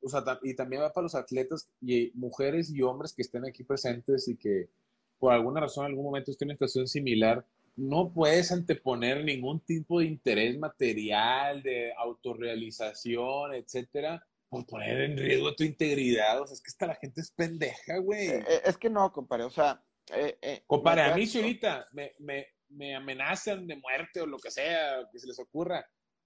[0.02, 3.64] O sea, y también va para los atletas y mujeres y hombres que estén aquí
[3.64, 4.68] presentes y que
[5.18, 7.46] por alguna razón en algún momento estén en una situación similar.
[7.76, 15.54] No puedes anteponer ningún tipo de interés material, de autorrealización, etcétera, por poner en riesgo
[15.54, 16.40] tu integridad.
[16.40, 18.28] O sea, es que esta la gente es pendeja, güey.
[18.28, 19.82] Eh, eh, es que no, compadre, o sea...
[20.12, 24.38] Eh, eh, Compadre, a mí si ahorita me, me, me amenazan de muerte o lo
[24.38, 25.84] que sea, que se les ocurra,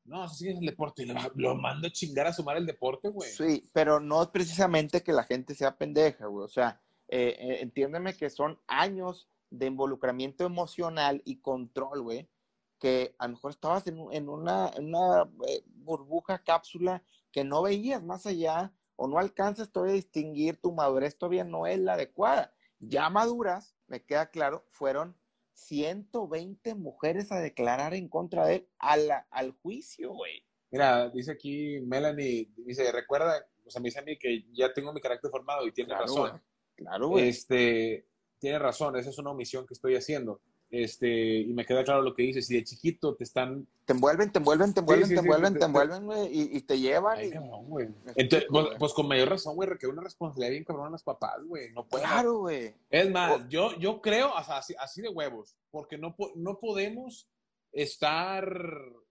[0.08, 3.10] no, eso sí es el deporte, lo, lo mando a chingar a sumar el deporte,
[3.10, 3.30] güey.
[3.30, 6.46] Sí, pero no es precisamente que la gente sea pendeja, güey.
[6.46, 12.30] O sea, eh, eh, entiéndeme que son años de involucramiento emocional y control, güey.
[12.78, 17.60] Que a lo mejor estabas en, en una, en una eh, burbuja, cápsula, que no
[17.60, 21.94] veías más allá o no alcanzas todavía a distinguir tu madurez, todavía no es la
[21.94, 22.54] adecuada.
[22.78, 25.18] Ya maduras, me queda claro, fueron
[25.58, 30.44] 120 mujeres a declarar en contra de él a la- al juicio, güey.
[30.70, 34.92] Mira, dice aquí Melanie, dice, recuerda, o sea, me dice a mí que ya tengo
[34.92, 36.42] mi carácter formado y tiene Claro, razón.
[36.76, 37.28] Claro, güey.
[37.28, 38.06] Este,
[38.38, 40.40] tiene razón, esa es una omisión que estoy haciendo.
[40.70, 43.66] Este, y me queda claro lo que dice, si de chiquito te están...
[43.86, 46.26] te envuelven, te envuelven, te envuelven, sí, te sí, envuelven, te- te te- envuelven, güey,
[46.30, 47.16] y, y te llevan.
[47.18, 50.88] Ay, y- cabrón, Entonces, pues, pues con mayor razón, güey, requiere una responsabilidad bien cabrón
[50.88, 51.72] a los papás, güey.
[51.72, 52.74] No pueden Claro, güey.
[52.90, 56.58] Es más, O- yo, yo creo, o sea, así, así de huevos, porque no, no
[56.58, 57.26] podemos
[57.72, 58.46] estar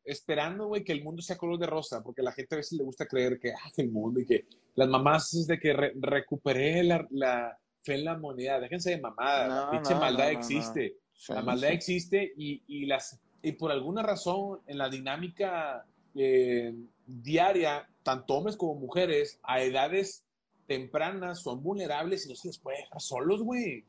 [0.03, 2.83] esperando, güey, que el mundo sea color de rosa, porque la gente a veces le
[2.83, 6.83] gusta creer que, ah, el mundo y que las mamás es de que re- recuperé
[6.83, 10.39] la, la fe en la moneda, déjense de mamada, la No, pinche no, maldad no,
[10.39, 10.95] existe, Sí,
[11.30, 16.73] la maldad existe y, y, las, y por alguna razón en la dinámica eh,
[17.06, 20.23] diaria, tanto hombres como mujeres, a edades
[20.67, 23.86] tempranas son vulnerables y no se les puede dejar solos, güey.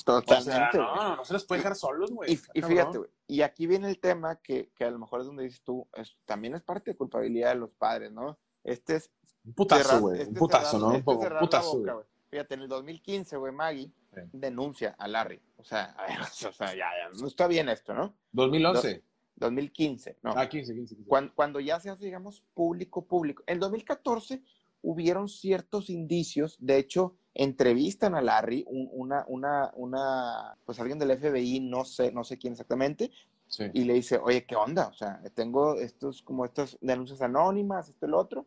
[0.00, 0.50] O Totalmente.
[0.52, 0.84] sea, güey.
[0.84, 2.32] no, no se les puede dejar solos, güey.
[2.32, 5.26] Y, y fíjate, güey, y aquí viene el tema que, que a lo mejor es
[5.26, 8.38] donde dices tú, es- también es parte de culpabilidad de los padres, ¿no?
[8.64, 9.10] Este es
[9.44, 10.18] Un putazo, güey.
[10.20, 10.86] este Un putazo, cerrar- ¿no?
[10.88, 11.26] Un este poco.
[11.26, 11.96] Un putazo, boca.
[12.30, 13.90] Fíjate, en el 2015, güey, Maggie
[14.24, 14.30] Sí.
[14.32, 15.40] denuncia a Larry.
[15.56, 18.14] O sea, a ver, o sea, ya, ya, no está bien esto, ¿no?
[18.32, 19.02] 2011.
[19.36, 20.32] 2015, no.
[20.36, 20.94] Ah, 15, 15.
[20.96, 21.08] 15.
[21.08, 23.42] Cuando, cuando ya se hace, digamos, público, público.
[23.46, 24.42] En 2014
[24.82, 31.10] hubieron ciertos indicios, de hecho, entrevistan a Larry, un- una, una, una, pues alguien del
[31.16, 33.10] FBI, no sé, no sé quién exactamente,
[33.46, 33.64] Sí.
[33.72, 34.88] y le dice, oye, ¿qué onda?
[34.88, 38.44] O sea, tengo estos, como estas denuncias anónimas, esto y lo otro.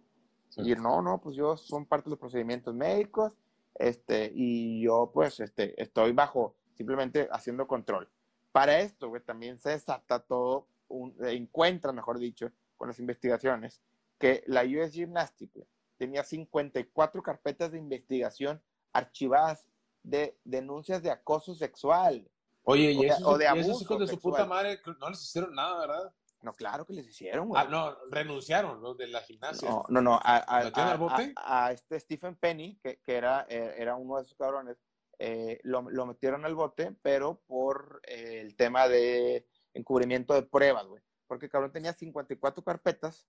[0.49, 0.61] Sí.
[0.63, 3.33] Y no, no, pues yo son parte de los procedimientos médicos,
[3.75, 8.09] este, y yo, pues, este, estoy bajo, simplemente haciendo control.
[8.51, 13.81] Para esto, güey, también se desata todo, un, encuentra, mejor dicho, con las investigaciones,
[14.17, 15.65] que la US Gymnastics
[15.97, 18.61] tenía 54 carpetas de investigación
[18.93, 19.67] archivadas
[20.03, 22.27] de denuncias de acoso sexual.
[22.63, 24.79] Oye, o y de- esos, o de y esos abuso hijos de su puta madre
[24.99, 26.13] no les hicieron nada, ¿verdad?
[26.41, 27.61] No, claro que les hicieron, güey.
[27.61, 29.69] Ah, no, renunciaron los de la gimnasia.
[29.69, 30.15] No, no, no.
[30.15, 31.33] A, a- ¿Lo metieron a- al bote?
[31.35, 34.77] a- a este Stephen Penny, que, que era, eh, era uno de esos cabrones,
[35.19, 40.85] eh, lo, lo metieron al bote, pero por eh, el tema de encubrimiento de pruebas,
[40.87, 41.03] güey.
[41.27, 43.27] Porque el cabrón tenía 54 carpetas,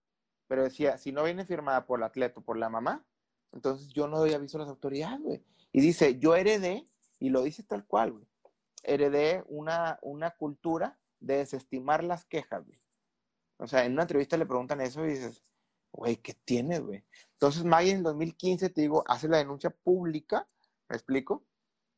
[0.49, 3.05] pero decía, si no viene firmada por el atleta o por la mamá,
[3.53, 5.45] entonces yo no doy aviso a las autoridades, güey.
[5.71, 8.27] Y dice, yo heredé, y lo dice tal cual, güey,
[8.83, 12.79] heredé una, una cultura de desestimar las quejas, güey.
[13.63, 15.41] O sea, en una entrevista le preguntan eso y dices,
[15.93, 17.05] güey, ¿qué tienes, güey?
[17.35, 20.49] Entonces Maggie en el 2015, te digo, hace la denuncia pública,
[20.89, 21.45] ¿me explico?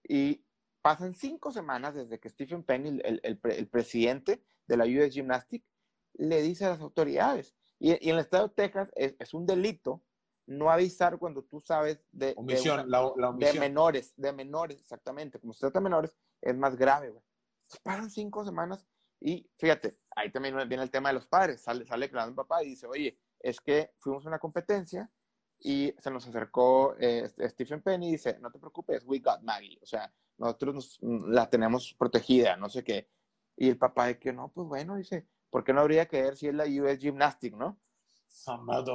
[0.06, 0.44] Y
[0.82, 5.66] pasan cinco semanas desde que Stephen Penny, el, el- el- presidente de la US Gymnastics,
[6.14, 7.54] le dice a las autoridades.
[7.78, 10.02] Y, y en el estado de Texas es, es un delito
[10.46, 13.60] no avisar cuando tú sabes de, de Omisión, una- la, la de omisión.
[13.60, 15.40] menores, de menores, exactamente.
[15.40, 17.24] Como se trata de menores, es más grave, güey.
[17.62, 18.86] Entonces, Paran cinco semanas
[19.26, 21.62] y fíjate, ahí también viene el tema de los padres.
[21.62, 25.10] Sale, sale declarando un papá y dice, oye, es que fuimos a una competencia
[25.58, 29.78] y se nos acercó eh, Stephen Penny y dice, no te preocupes, we got Maggie.
[29.82, 33.08] O sea, nosotros nos- la tenemos protegida, no sé qué.
[33.56, 36.36] Y el papá de que no, pues bueno, dice, ¿por qué no habría que ver
[36.36, 37.80] si es la US Gymnastic, no?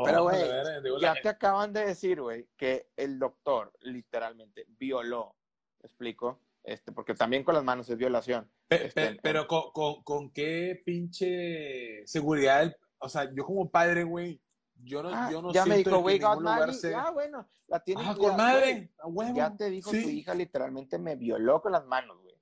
[0.04, 0.42] Pero, güey,
[0.84, 5.36] digo, ya te acaban de decir, güey, que el doctor literalmente violó,
[5.82, 6.42] ¿me explico?
[6.64, 8.52] Este, porque también con las manos es violación.
[8.70, 13.70] Pe- Este, pe- pero con, con- con qué pinche seguridad, el- o sea, yo como
[13.70, 14.42] padre, güey,
[14.76, 17.10] yo no, Ah, yo no ya me siento dijo, que güey, God lugar se- ya,
[17.12, 19.36] bueno, la tiene Ah, con güey, madre, huevo.
[19.36, 20.04] Ya te dijo Sí.
[20.04, 22.36] tu hija literalmente me violó con las manos, güey.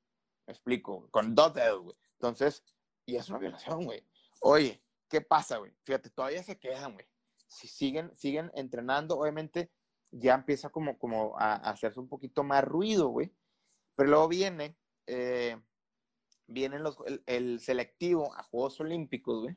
[0.46, 1.96] Me explico, con dos dedos, güey.
[2.14, 2.64] Entonces,
[3.06, 4.06] y es una violación, güey.
[4.42, 5.74] Oye, ¿qué pasa, güey?
[5.84, 7.06] Fíjate, todavía se quedan, güey.
[7.48, 9.72] Si siguen, siguen entrenando, obviamente
[10.12, 13.34] ya empieza como, como a, a hacerse un poquito más ruido, güey.
[13.96, 15.58] Pero luego viene, eh,
[16.48, 19.56] vienen los, el, el selectivo a Juegos Olímpicos, güey.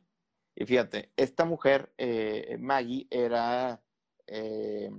[0.56, 3.80] Y fíjate, esta mujer, eh, Maggie, era,
[4.26, 4.90] eh,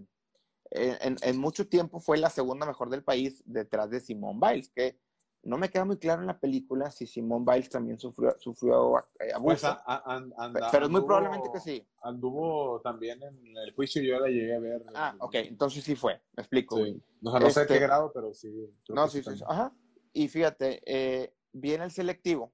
[0.71, 4.97] en, en mucho tiempo fue la segunda mejor del país detrás de Simone Biles, que
[5.43, 9.34] no me queda muy claro en la película si Simone Biles también sufrió, sufrió eh,
[9.34, 9.43] abuso.
[9.45, 11.86] Pues, a- a- pero es muy probablemente que sí.
[12.04, 14.84] Anduvo también en el juicio, yo la llegué a ver.
[14.95, 16.77] Ah, ok, entonces sí fue, me explico.
[16.77, 17.01] Sí.
[17.23, 18.49] O sea, no sé Este- qué grado, pero sí.
[18.89, 19.43] No, sí, sí, sí.
[19.47, 19.73] Ajá.
[20.13, 22.52] Y fíjate, eh, viene el selectivo.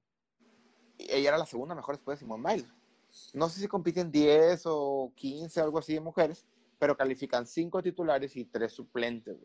[0.98, 2.74] y Ella era la segunda mejor después de Simone Biles.
[3.34, 6.46] No sé si compiten 10 o 15, algo así de mujeres,
[6.78, 9.38] pero califican 5 titulares y 3 suplentes.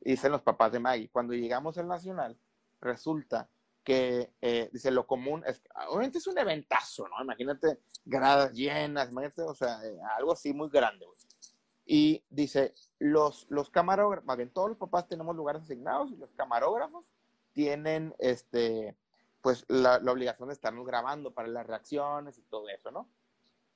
[0.00, 1.10] Dicen los papás de Maggie.
[1.10, 2.38] Cuando llegamos al Nacional,
[2.80, 3.48] resulta
[3.84, 7.22] que, eh, dice, lo común es, obviamente es un eventazo, ¿no?
[7.22, 11.18] Imagínate gradas llenas, imagínate, o sea, eh, algo así muy grande, güey.
[11.86, 16.30] Y dice, los, los camarógrafos, más bien todos los papás tenemos lugares asignados y los
[16.32, 17.04] camarógrafos
[17.52, 18.96] tienen, este,
[19.40, 23.08] pues, la, la obligación de estarnos grabando para las reacciones y todo eso, ¿no?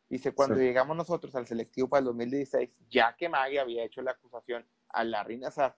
[0.08, 0.62] Dice, cuando Sí.
[0.62, 5.02] llegamos nosotros al selectivo para el 2016, ya que Maggie había hecho la acusación a
[5.02, 5.76] Larry Nassar,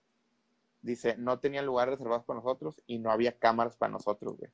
[0.82, 4.50] dice, no tenían lugares reservados para nosotros y no había cámaras para nosotros, güey.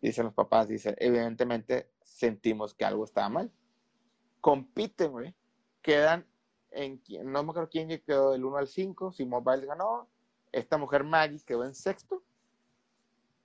[0.00, 3.50] Dicen los papás, dice, evidentemente sentimos que algo estaba mal.
[4.40, 5.34] Compiten, güey.
[5.82, 6.26] Quedan
[6.70, 10.08] en, no me acuerdo quién quedó del 1 al 5, si Mobile ganó,
[10.52, 12.22] esta mujer Maggie quedó en sexto.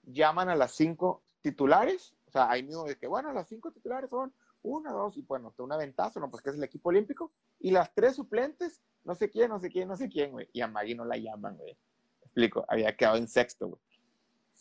[0.03, 4.09] Llaman a las cinco titulares, o sea, ahí mismo de que, bueno, las cinco titulares
[4.09, 4.33] son
[4.63, 7.93] una, dos, y bueno, una ventaja, no, pues que es el equipo olímpico, y las
[7.93, 10.95] tres suplentes, no sé quién, no sé quién, no sé quién, güey, y a Maggie
[10.95, 11.75] no la llaman, güey.
[12.21, 13.81] Explico, había quedado en sexto, güey.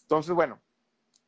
[0.02, 0.60] Entonces, bueno,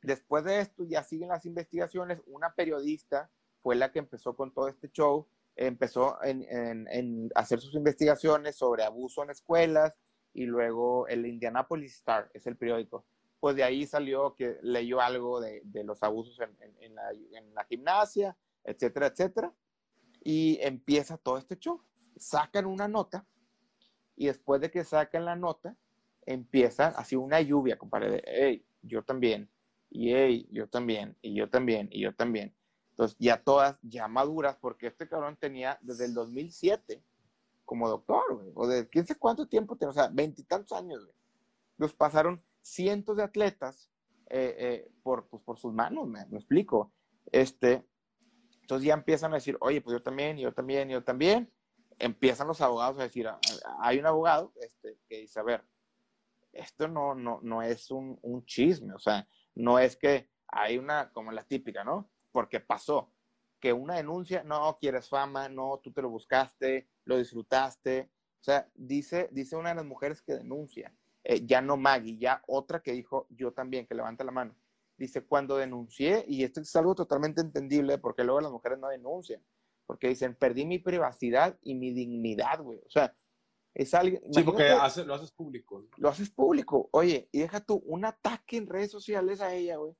[0.00, 3.30] después de esto ya siguen las investigaciones, una periodista
[3.62, 8.56] fue la que empezó con todo este show, empezó en, en- en hacer sus investigaciones
[8.56, 9.92] sobre abuso en escuelas
[10.32, 13.04] y luego el Indianapolis Star, es el periódico.
[13.42, 17.10] Pues de ahí salió que leyó algo de, de los abusos en, en- en la,
[17.10, 19.52] en la gimnasia, etcétera, etcétera.
[20.22, 21.82] Y empieza todo este show.
[22.16, 23.26] Sacan una nota
[24.14, 25.76] y después de que sacan la nota,
[26.24, 29.50] empieza así una lluvia, compadre, de, hey, yo también,
[29.90, 32.54] y hey, yo también, y yo también, y yo también.
[32.90, 37.02] Entonces, ya todas, ya maduras, porque este cabrón tenía desde el 2007
[37.64, 41.16] como doctor, güey, o de quién sé cuánto tiempo tenía, o sea, veintitantos años, güey.
[41.78, 43.90] Los pasaron cientos de atletas
[44.30, 46.92] eh, eh, por, pues, por sus manos, me, explico.
[47.30, 47.86] Este,
[48.62, 51.52] entonces ya empiezan a decir, oye, pues yo también, yo también, yo también.
[51.98, 53.38] Empiezan los abogados a decir, "Ah,
[53.80, 55.64] hay un abogado este, que dice, a ver,
[56.52, 61.12] esto no, no, no es un, un chisme, o sea, no es que hay una,
[61.12, 62.10] como la típica, ¿no?
[62.30, 63.12] Porque pasó,
[63.62, 68.10] que una denuncia, no quieres fama, no, tú te lo buscaste, lo disfrutaste.
[68.40, 70.92] O sea, dice, dice una de las mujeres que denuncia,
[71.24, 74.56] eh, ya no Maggie, ya otra que dijo, yo también, que levanta la mano.
[74.96, 79.42] Dice, cuando denuncié, y esto es algo totalmente entendible, porque luego las mujeres no denuncian,
[79.86, 82.78] porque dicen, perdí mi privacidad y mi dignidad, güey.
[82.86, 83.14] O sea,
[83.74, 84.18] es algo...
[84.32, 85.80] Sí, porque hace- lo haces público.
[85.80, 85.88] ¿no?
[85.96, 86.88] lo haces público.
[86.92, 89.94] Oye, y deja tú un ataque en redes sociales a ella, güey,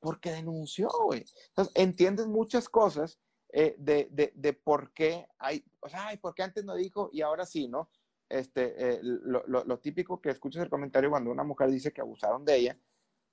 [0.00, 1.24] porque denunció, güey.
[1.48, 3.20] Entonces, entiendes muchas cosas
[3.52, 7.08] eh, de, de, de por qué hay, o sea, ay, por qué antes no dijo
[7.12, 7.88] y ahora sí, ¿no?
[8.28, 12.00] Este, eh, lo, lo, lo típico que escuchas el comentario cuando una mujer dice que
[12.00, 12.78] abusaron de ella,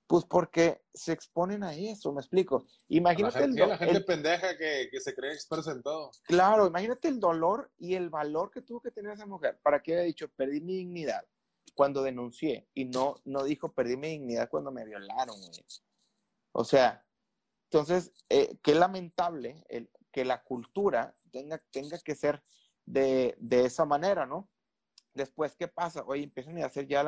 [0.05, 2.63] pues porque se exponen a eso, me explico.
[2.89, 5.81] La Imagínate el, gente, do- la gente el- pendeja que, que se cree experta en
[5.81, 6.11] todo.
[6.23, 9.93] Claro, imagínate el dolor y el valor que tuvo que tener esa mujer para que
[9.93, 11.25] haya dicho, perdí mi dignidad
[11.73, 15.65] cuando denuncié y no, no dijo, perdí mi dignidad cuando me violaron, güey.
[16.51, 17.05] O sea,
[17.71, 22.43] entonces, eh, qué lamentable el, que la cultura tenga, tenga que ser
[22.85, 24.49] de, de esa manera, ¿no?
[25.13, 26.03] Después, ¿qué pasa?
[26.05, 27.03] Oye, empiezan a hacer ya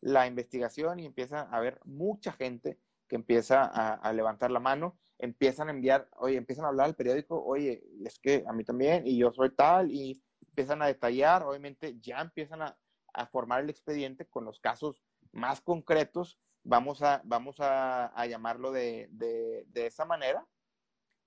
[0.00, 5.68] la, investigación y empieza a haber mucha gente que empieza a, levantar la mano, empiezan
[5.68, 9.18] a enviar, oye, empiezan a hablar al periódico, oye, es que a mí también, y
[9.18, 12.78] yo soy tal, y empiezan a detallar, obviamente ya empiezan a,
[13.30, 20.06] formar el expediente con los casos más concretos, vamos a, vamos a, llamarlo de, esa
[20.06, 20.46] manera,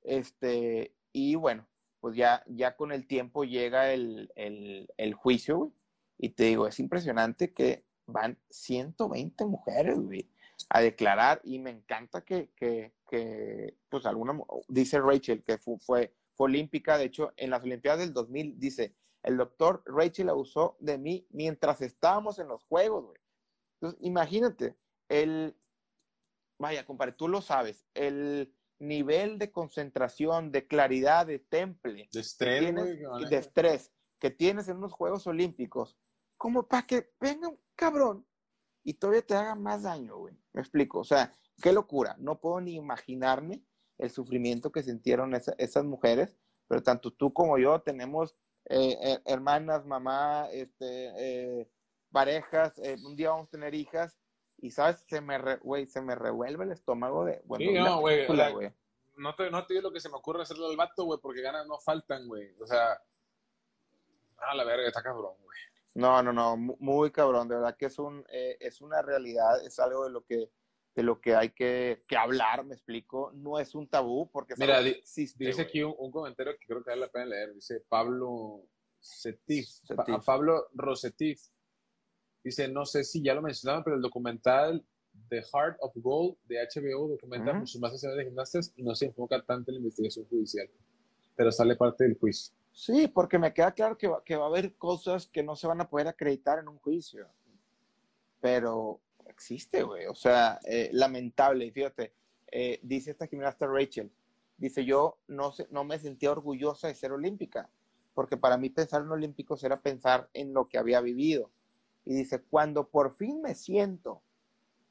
[0.02, 1.68] este, y bueno,
[2.00, 5.72] pues ya, ya con el tiempo llega el, el, el juicio.
[6.18, 10.30] Y te digo, es impresionante que van 120 mujeres, güey,
[10.70, 11.42] a declarar.
[11.44, 16.98] Y me encanta que, que, que pues alguna, dice Rachel, que fu- fue, fue olímpica.
[16.98, 21.82] De hecho, en las Olimpiadas del 2000, dice, el doctor Rachel abusó de mí mientras
[21.82, 23.20] estábamos en los Juegos, güey.
[23.82, 24.76] Entonces, imagínate,
[25.10, 25.56] el,
[26.60, 32.60] vaya, compadre, tú lo sabes, el nivel de concentración, de claridad, de temple, De estrés,
[32.62, 33.26] tienes- güey.
[33.26, 35.98] a- de estrés que tienes en unos Juegos Olímpicos,
[36.38, 38.26] como para que venga un cabrón
[38.84, 40.36] y todavía te haga más daño, güey.
[40.54, 41.00] Me explico.
[41.00, 42.16] O sea, qué locura.
[42.20, 43.64] No puedo ni imaginarme
[43.98, 48.36] el sufrimiento que sintieron esa- esas mujeres, pero tanto tú como yo tenemos
[48.68, 51.12] eh, eh, hermanas, mamá, este,
[51.62, 51.70] eh,
[52.12, 54.18] parejas, eh, un día vamos a tener hijas.
[54.58, 58.00] Y sabes, se me, re- güey, se me revuelve el estómago de, bueno, Sí, no,
[58.00, 58.26] güey.
[59.18, 61.42] No te, no te digo lo que se me ocurre hacerle al vato, güey, porque
[61.42, 62.56] ganas no faltan, güey.
[62.60, 63.00] O sea,
[64.38, 65.58] a la verga, está cabrón, güey.
[65.96, 69.66] No, no, no, mu- muy cabrón, de verdad que es un, eh, es una realidad,
[69.66, 70.52] es algo de lo que,
[70.94, 74.82] de lo que hay que, que hablar, me explico, no es un tabú, porque Mira,
[74.82, 77.54] di- existe, Dice aquí un, un comentario que creo que vale la pena leer.
[77.54, 78.64] Dice Pablo
[79.00, 79.70] Setif.
[80.26, 81.42] Pablo Rosetif.
[82.44, 84.86] Dice, no sé si ya lo mencionaban, pero el documental
[85.30, 87.60] The Heart of Gold de HBO documenta Ujú.
[87.62, 90.70] muchos más escenas de gimnastas y no se enfoca tanto en la investigación judicial.
[91.36, 92.54] Pero sale parte del juicio.
[92.76, 95.66] Sí, porque me queda claro que va, que va a haber cosas que no se
[95.66, 97.26] van a poder acreditar en un juicio,
[98.42, 102.14] pero existe, güey, o sea, eh, lamentable, fíjate,
[102.52, 104.12] eh, dice esta gimnasta Rachel,
[104.58, 107.70] dice, yo no, sé, no me sentía orgullosa de ser olímpica,
[108.14, 111.52] porque para mí pensar en olímpicos era pensar en lo que había vivido.
[112.04, 114.22] Y dice, cuando por fin me siento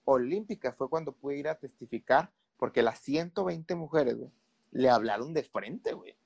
[0.06, 4.30] olímpica fue cuando pude ir a testificar, porque las 120 mujeres, güey,
[4.72, 6.16] le hablaron de frente, güey,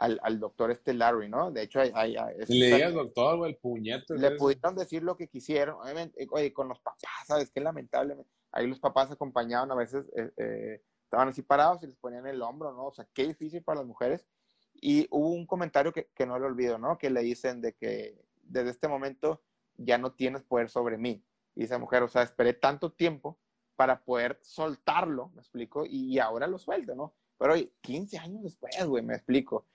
[0.00, 1.50] al, al doctor este Larry, ¿no?
[1.50, 4.16] De hecho, hay, hay- hay- Le digas, doctor, güey, el puñete.
[4.18, 7.60] le pudieron decir lo que quisieron, obviamente, eh, oye, con los papás, ¿sabes qué?
[7.60, 8.16] Lamentable,
[8.52, 12.40] ahí los papás acompañaban a veces, eh, eh, estaban así parados y les ponían el
[12.40, 12.86] hombro, ¿no?
[12.86, 14.26] O sea, qué difícil para las mujeres.
[14.72, 16.96] Y hubo un comentario que, que no le olvido, ¿no?
[16.96, 19.42] Que le dicen de que desde este momento
[19.76, 21.22] ya no tienes poder sobre mí.
[21.54, 23.38] Y esa mujer, o sea, esperé tanto tiempo
[23.76, 27.14] para poder soltarlo, me explico, y, ahora lo suelto, ¿no?
[27.38, 29.66] Pero oye, 15 años después, güey, me explico.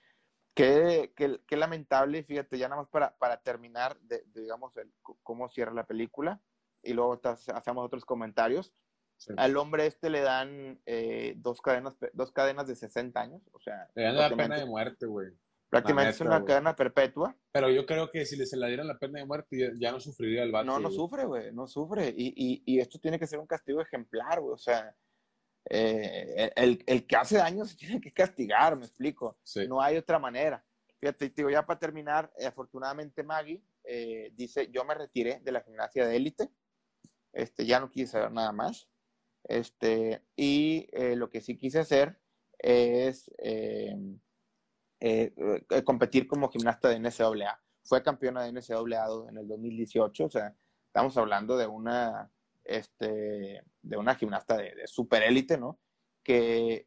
[0.56, 4.90] Qué, qué, qué lamentable, fíjate, ya nada más para, para terminar, de, de, digamos, el,
[5.22, 6.40] cómo cierra la película,
[6.82, 8.72] y luego hacemos otros comentarios.
[9.18, 9.34] Sí.
[9.36, 13.86] Al hombre este le dan eh, dos, cadenas, dos cadenas de 60 años, o sea,
[13.94, 15.28] Le dan la pena de muerte, güey.
[15.68, 16.46] prácticamente es una güey.
[16.46, 17.36] cadena perpetua.
[17.52, 20.00] Pero yo creo que si le se la dieran la pena de muerte, ya, no
[20.00, 20.64] sufriría el vato.
[20.64, 20.96] No, no güey.
[20.96, 22.08] sufre, güey, no sufre.
[22.16, 24.94] Y, y, y esto tiene que ser un castigo ejemplar, güey, o sea,
[25.68, 29.38] eh, el, el que hace daño se tiene que castigar, me explico.
[29.42, 29.66] Sí.
[29.66, 30.64] No hay otra manera.
[31.00, 35.60] Fíjate, digo, ya para terminar, eh, afortunadamente Maggie eh, dice, yo me retiré de la
[35.60, 36.50] gimnasia de élite,
[37.32, 38.88] este, ya no quise saber nada más,
[39.44, 42.18] este, y lo que sí quise hacer
[42.58, 43.30] es
[45.84, 47.60] competir como gimnasta de NCAA.
[47.84, 52.32] Fue campeona de NCAA en el 2018, o sea, estamos hablando de una,
[52.66, 55.78] este, de una gimnasta de, de super élite, ¿no?
[56.22, 56.86] Que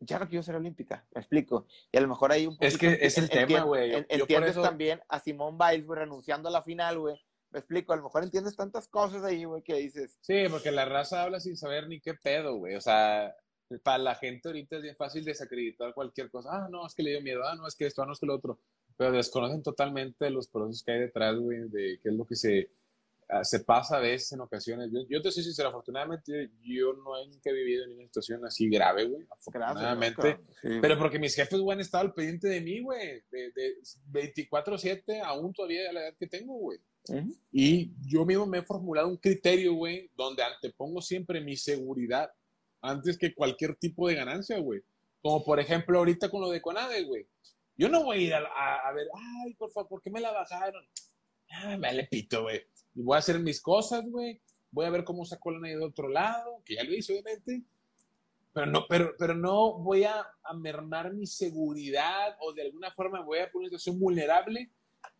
[0.00, 1.66] ya no quiero ser olímpica, me explico.
[1.92, 3.92] Y a lo mejor hay un Es que es el en- tema, güey.
[4.08, 7.16] Entiendes eso- también a Simón Biles, güey, renunciando a la final, güey.
[7.50, 10.84] Me explico, a lo mejor entiendes tantas cosas ahí, güey, que dices, Sí, porque la
[10.84, 12.76] raza habla sin saber ni qué pedo, güey.
[12.76, 13.34] O sea,
[13.82, 16.48] para la gente ahorita es bien fácil desacreditar cualquier cosa.
[16.52, 17.42] Ah, no, es que le dio miedo.
[17.44, 18.60] Ah, no, es que esto, ah, no, es que lo otro.
[18.96, 22.68] Pero desconocen totalmente los procesos que hay detrás, güey, de qué es lo que se,
[23.30, 24.90] ah, se pasa a veces en ocasiones.
[24.92, 28.68] Yo, yo te soy sincero, afortunadamente yo no he nunca vivido en una situación así
[28.68, 29.26] grave, güey.
[29.30, 30.38] Afortunadamente.
[30.38, 30.40] ¿no?
[30.62, 33.22] Sí, Pero porque mis jefes, güey, han estado al pendiente de mí, güey.
[33.30, 33.74] De, de
[34.34, 36.78] 24-7, aún todavía a la edad que tengo, güey.
[37.50, 42.30] Y yo mismo me he formulado un criterio, güey, donde antepongo siempre mi seguridad
[42.82, 44.80] antes que cualquier tipo de ganancia, güey.
[45.22, 47.26] Como por ejemplo ahorita con lo de Conade, güey.
[47.76, 49.06] Yo no voy a ir a, a- a ver,
[49.44, 50.84] ay, por favor, ¿por qué me la bajaron?
[51.50, 52.62] Ah, me le pito, güey.
[52.94, 54.40] Y voy a hacer mis cosas, güey.
[54.70, 57.62] Voy a ver cómo sacó la de otro lado, que ya lo hice, obviamente.
[58.52, 63.20] Pero no, pero, pero no voy a, a mermar mi seguridad o de alguna forma
[63.20, 64.70] me voy a poner en una situación vulnerable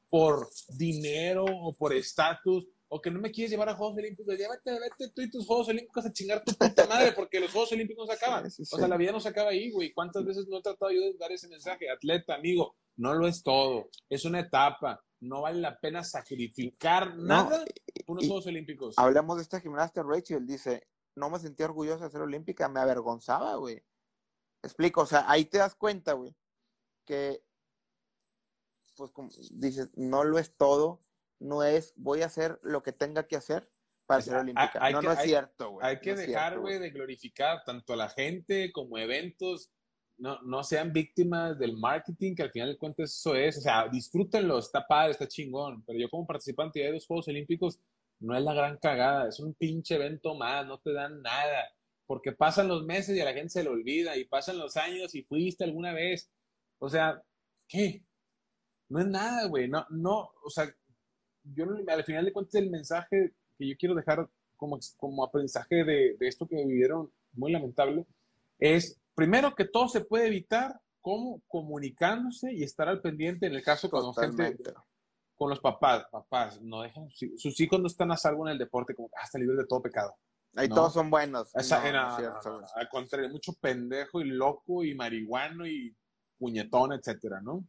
[0.08, 4.36] por dinero o por estatus o que no me quieres llevar a Juegos Olímpicos.
[4.36, 7.70] Llévate, vete tú y tus Juegos Olímpicos a chingar tu puta madre porque los Juegos
[7.70, 8.50] Olímpicos no se acaban.
[8.50, 8.80] Sí, sí, O sí.
[8.80, 9.92] sea, la vida no se acaba ahí, güey.
[9.92, 11.88] ¿Cuántas veces no he tratado yo de dar ese mensaje?
[11.88, 13.88] Atleta, amigo, no lo es todo.
[14.08, 15.00] Es una etapa.
[15.20, 17.64] No vale la pena sacrificar nada
[18.06, 18.94] por unos y- Juegos Olímpicos.
[18.98, 23.54] Hablamos de esta gimnasta Rachel, dice, no me sentía orgullosa de ser olímpica, me avergonzaba,
[23.56, 23.84] güey.
[24.62, 26.34] Explico, o sea, ahí te das cuenta, güey,
[27.04, 27.44] que
[28.96, 31.00] pues como dices, no lo es todo,
[31.38, 33.66] no es voy a hacer lo que tenga que hacer
[34.06, 34.78] para ser olímpica.
[34.80, 35.86] Hay no, que- no es hay- cierto, güey.
[35.86, 39.70] Hay que no dejar, güey, de glorificar tanto a la gente como eventos.
[40.20, 43.58] No, no sean víctimas del marketing, que al final de cuentas eso es.
[43.58, 45.82] O sea, disfrútenlo, está padre, está chingón.
[45.86, 47.80] Pero yo como participante de los Juegos Olímpicos,
[48.18, 49.28] no es la gran cagada.
[49.28, 51.64] Es un pinche evento más, no te dan nada.
[52.06, 54.16] Porque pasan los meses y a la gente se le olvida.
[54.16, 56.30] Y pasan los años y fuiste alguna vez.
[56.78, 57.22] O sea,
[57.66, 58.04] ¿qué?
[58.90, 59.68] No es nada, güey.
[59.68, 60.70] No, no, o sea,
[61.44, 66.16] yo al final de cuentas el mensaje que yo quiero dejar como, como aprendizaje de,
[66.18, 68.04] de esto que vivieron muy lamentable
[68.58, 73.62] es primero que todo se puede evitar como comunicándose y estar al pendiente en el
[73.62, 74.56] caso con gente
[75.34, 78.94] con los papás papás no dejen sus hijos no están a salvo en el deporte
[78.94, 80.14] como hasta libres de todo pecado
[80.56, 80.74] Ahí No.
[80.74, 81.50] todos son buenos.
[81.54, 82.70] o sea, No, no, no es no, cierto, no, güey.
[82.76, 85.94] al contrario mucho pendejo y loco y marihuano y
[86.38, 87.64] puñetón etcétera no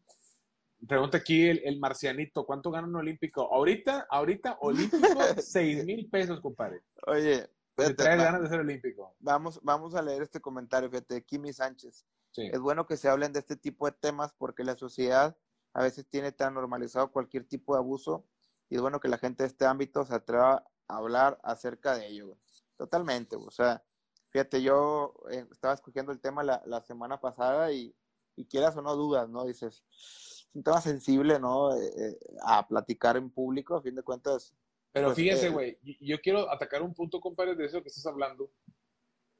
[0.88, 3.54] Pregunta aquí el, el marcianito, ¿cuánto gana un olímpico?
[3.54, 5.00] Ahorita, ahorita, olímpico,
[5.38, 6.82] seis mil pesos, compadre.
[7.06, 7.48] Oye,
[7.90, 9.16] Espérate, traes va- ganas de ser olímpico.
[9.20, 12.06] vamos, vamos a leer este comentario, fíjate, de Kimi Sánchez.
[12.32, 12.50] Sí.
[12.52, 15.36] Es bueno que se hablen de este tipo de temas porque la sociedad
[15.74, 18.26] a veces tiene tan normalizado cualquier tipo de abuso
[18.70, 22.08] y es bueno que la gente de este ámbito se atreva a hablar acerca de
[22.08, 22.28] ello.
[22.28, 22.40] güey.
[22.78, 23.48] Totalmente, güey.
[23.48, 23.84] o sea,
[24.32, 27.94] fíjate, yo eh, estaba escogiendo el tema la, la semana pasada y,
[28.36, 29.46] y quieras o no dudas, ¿no?
[29.46, 31.74] Dices, es un tema sensible, ¿no?
[31.76, 34.54] Eh, eh, a platicar en público, a fin de cuentas.
[34.92, 38.06] Pero Pues, fíjese, eh, güey, yo quiero atacar un punto, compadre, de eso que estás
[38.06, 38.52] hablando.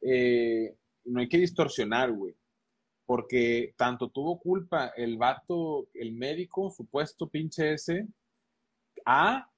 [0.02, 0.76] Eh,
[1.06, 2.36] no hay que distorsionar, güey.
[3.06, 8.08] Porque tanto tuvo culpa el vato, el médico, supuesto pinche ese,
[9.06, 9.50] a,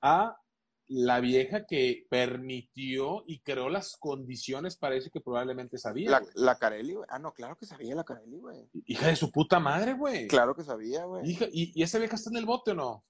[0.00, 0.40] a
[0.88, 6.20] la vieja que permitió y creó las condiciones para eso que probablemente sabía.
[6.34, 7.06] La, Carelli, güey.
[7.10, 8.68] Ah, no, claro que sabía la Carelli, güey.
[8.86, 10.26] Hija de su puta madre, güey.
[10.26, 11.30] Claro que sabía, güey.
[11.30, 13.04] ¿y, ¿Y esa vieja está en el bote o no?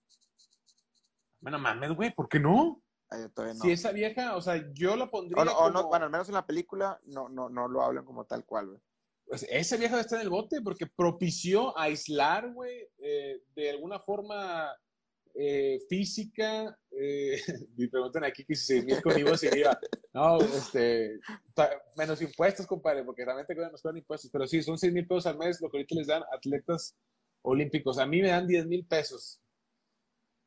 [1.41, 2.83] Bueno, mames, güey, ¿por qué no?
[3.11, 3.61] Ay, yo todavía no.
[3.61, 6.11] Si esa vieja, o sea, yo la pondría O no, o no, como- bueno, al
[6.11, 8.81] menos en la película no, no, no lo hablan como tal cual, güey.
[9.27, 14.75] pues, esa vieja está en el bote porque propició aislar, güey, eh, de alguna forma
[15.35, 16.77] eh, física.
[16.91, 17.37] Eh,
[17.77, 19.79] me preguntan aquí que si 6 mil conmigo sería.
[20.13, 21.19] No, este,
[21.97, 24.31] menos impuestos, compadre, porque realmente nos cobran impuestos.
[24.33, 26.97] Pero sí, son 6 mil pesos al mes lo que ahorita les dan atletas
[27.43, 27.99] olímpicos.
[27.99, 29.41] A mí me dan 10 mil pesos.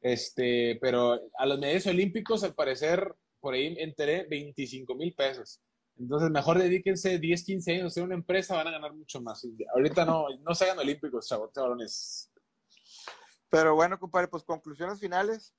[0.01, 5.59] Este, pero a los medios olímpicos, al parecer, por ahí enteré 25 mil pesos.
[5.97, 9.45] Entonces, mejor dedíquense 10, 15 años a hacer una empresa, van a ganar mucho más.
[9.75, 12.31] Ahorita no, no se hagan olímpicos, chavos, cabrones.
[13.49, 15.53] Pero bueno, compadre, pues conclusiones finales.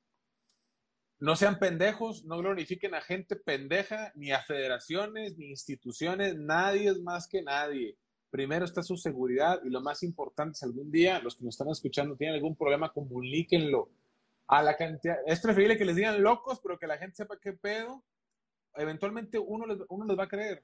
[1.21, 7.01] No sean pendejos, no glorifiquen a gente pendeja, ni a federaciones, ni instituciones, nadie es
[7.01, 7.97] más que nadie.
[8.29, 11.69] Primero está su seguridad y lo más importante es algún día, los que nos están
[11.69, 13.91] escuchando tienen algún problema, comuníquenlo
[14.53, 15.17] a la cantidad.
[15.27, 18.05] Es preferible que les digan locos, pero que la gente sepa qué pedo.
[18.75, 20.63] Eventualmente uno les, uno les va a creer.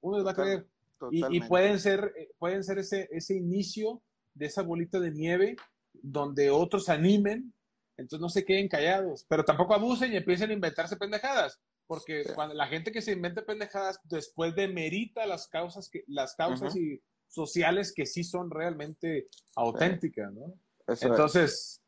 [0.00, 0.66] Uno les va a creer.
[1.12, 4.02] Y, pueden ser, eh, pueden ser ese, ese inicio
[4.34, 5.56] de esa bolita de nieve
[5.92, 7.54] donde otros animen,
[7.96, 12.32] entonces no se queden callados, pero tampoco abusen y empiecen a inventarse pendejadas, porque Sí.
[12.34, 17.00] cuando la gente que se inventa pendejadas después demerita las causas que las causas y
[17.28, 20.54] sociales que sí son realmente auténticas, ¿no?
[20.86, 21.79] Eso es.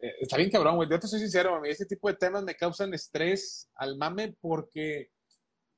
[0.00, 0.88] Eh, está bien cabrón, güey.
[0.88, 4.36] Yo te soy sincero, a mí este tipo de temas me causan estrés al mame
[4.40, 5.10] porque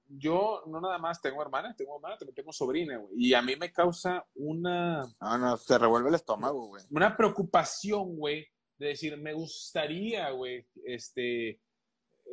[0.07, 3.13] yo no nada más tengo hermanas, tengo hermana, también tengo sobrina, güey.
[3.17, 6.83] Y a mí me causa una, No, no, se revuelve el estómago, güey.
[6.91, 8.47] una preocupación, güey,
[8.79, 11.61] de decir, me gustaría, güey, este,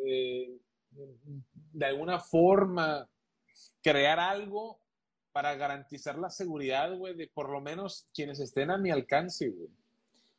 [0.06, 0.58] eh,
[1.74, 3.08] de alguna forma
[3.82, 4.82] crear algo
[5.32, 9.70] para garantizar la seguridad, güey, de por lo menos quienes estén a mi alcance, güey.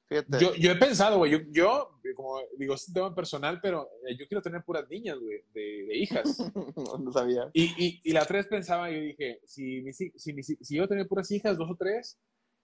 [0.09, 0.39] Fíjate.
[0.41, 4.17] Yo, yo he pensado, güey, yo, yo, como digo, es un tema personal, pero eh,
[4.19, 6.39] yo quiero tener puras niñas, güey, de, de hijas.
[6.77, 7.51] no, no sabía.
[7.53, 10.89] Y, y, y la vez pensaba, yo dije, si, hi- si, mis hi- si yo
[10.89, 12.19] tenía puras hijas, dos o tres,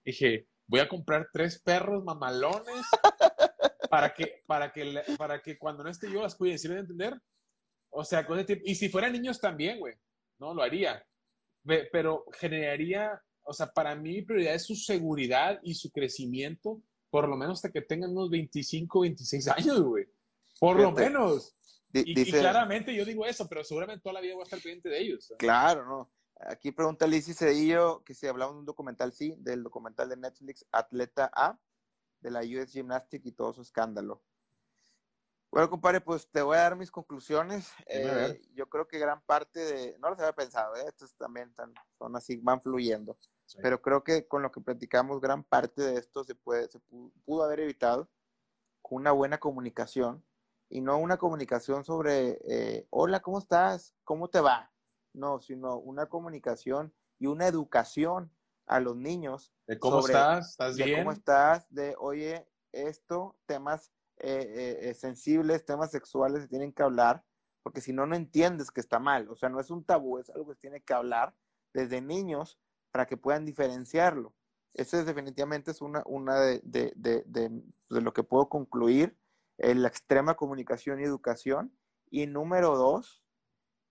[0.04, 2.86] dije, voy a comprar tres perros mamalones
[3.90, 6.78] para que, para que, para que cuando no esté yo las cuiden, ¿sí me voy
[6.78, 7.20] a entender?
[7.90, 9.94] O sea, cosas de tipo- y si fueran niños también, güey,
[10.38, 11.06] no, lo haría.
[11.64, 16.80] Pe- Pero generaría, o sea, para mí mi prioridad es su seguridad y su crecimiento,
[17.14, 20.04] por lo menos hasta que tengan unos 25, 26 años, güey.
[20.58, 21.52] Por lo menos.
[21.92, 24.88] Di- Y, claramente yo digo eso, pero seguramente toda la vida voy a estar pendiente
[24.88, 25.32] de ellos.
[25.38, 26.10] claro, ¿no?
[26.40, 30.66] Aquí pregunta Lizzy Cedillo que si hablamos de un documental, sí, del documental de Netflix
[30.72, 31.56] Atleta A,
[32.20, 34.20] de la US Gymnastics y todo su escándalo.
[35.52, 37.70] Bueno, compadre, pues te voy a dar mis conclusiones.
[37.86, 40.84] Eh, yo creo que gran parte de, no los había pensado, ¿eh?
[40.88, 43.16] estos también tan- son así, van fluyendo.
[43.46, 43.58] Sí.
[43.62, 47.12] pero creo que con lo que platicamos, gran parte de esto se, puede, se pu-
[47.24, 48.08] pudo haber evitado
[48.82, 50.24] con una buena comunicación
[50.70, 53.94] y no una comunicación sobre, eh, hola, ¿cómo estás?
[54.04, 54.72] ¿Cómo te va?
[55.12, 58.32] No, sino una comunicación y una educación
[58.66, 60.50] a los niños ¿De cómo sobre- estás?
[60.50, 60.98] ¿Estás de bien?
[61.00, 66.82] cómo estás, de, oye, esto, temas eh, eh, eh, sensibles, temas sexuales se tienen que
[66.82, 67.24] hablar,
[67.62, 69.28] porque si no, no entiendes que está mal.
[69.28, 71.34] O sea, no es un tabú, es algo que se tiene que hablar
[71.72, 72.58] desde niños
[72.94, 74.36] para que puedan diferenciarlo.
[74.72, 77.50] Esa es definitivamente es una, una de, de, de, de,
[77.90, 79.18] de lo que puedo concluir,
[79.58, 81.76] eh, la extrema comunicación y educación.
[82.08, 83.24] Y número dos,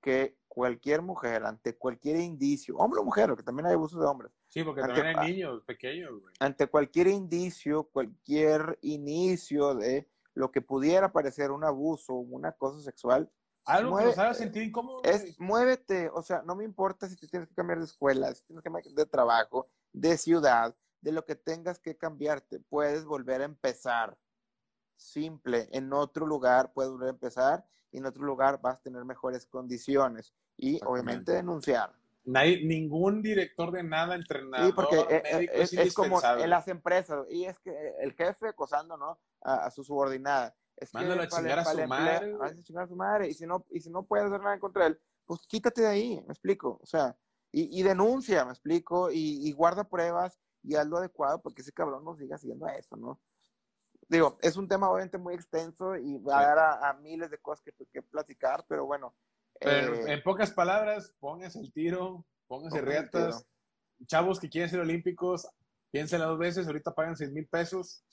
[0.02, 4.32] que cualquier mujer, ante cualquier indicio, hombre o mujer, porque también hay abusos de hombres,
[4.48, 6.34] Sí, porque Ante- también hay niños pequeños, güey.
[6.40, 13.30] ante cualquier indicio, cualquier inicio de lo que pudiera parecer un abuso, una cosa sexual,
[13.66, 17.16] Algo que mueve- nos haga sentir incómodos, es muévete, o sea, no me importa si
[17.16, 21.12] te tienes que cambiar de escuela, si tienes que cambiar de trabajo, de ciudad, de
[21.12, 24.18] lo que tengas que cambiarte, puedes volver a empezar.
[24.96, 29.04] Simple, en otro lugar puedes volver a empezar y en otro lugar vas a tener
[29.06, 31.92] mejores condiciones y obviamente denunciar.
[32.26, 36.22] Nadie- ningún director de nada, entrenador, Sí, porque eh, eh, médico es, es, es como
[36.22, 39.20] en las empresas, y es que el jefe acosando, ¿no?
[39.42, 40.56] A, a su subordinada.
[40.84, 43.30] Es que Mándalo a para el- chingar a su madre, a chingar a su madre.
[43.30, 46.22] Y si no, y si no puedes hacer nada contra él, pues quítate de ahí,
[46.28, 46.80] me explico.
[46.82, 47.18] O sea,
[47.52, 51.72] y, y denuncia, me explico, y, y guarda pruebas y haz lo adecuado porque ese
[51.74, 53.20] cabrón no siga haciendo eso, ¿no?
[54.10, 56.46] Digo, es un tema obviamente muy extenso y va a Sí.
[56.48, 59.16] dar a, a miles de cosas que, que platicar, pero bueno.
[59.60, 63.50] Pero eh, en pocas palabras, póngase el tiro, póngase reatas.
[64.08, 65.48] Chavos que quieren ser olímpicos,
[65.94, 68.04] piénsenla dos veces, ahorita pagan 6 mil pesos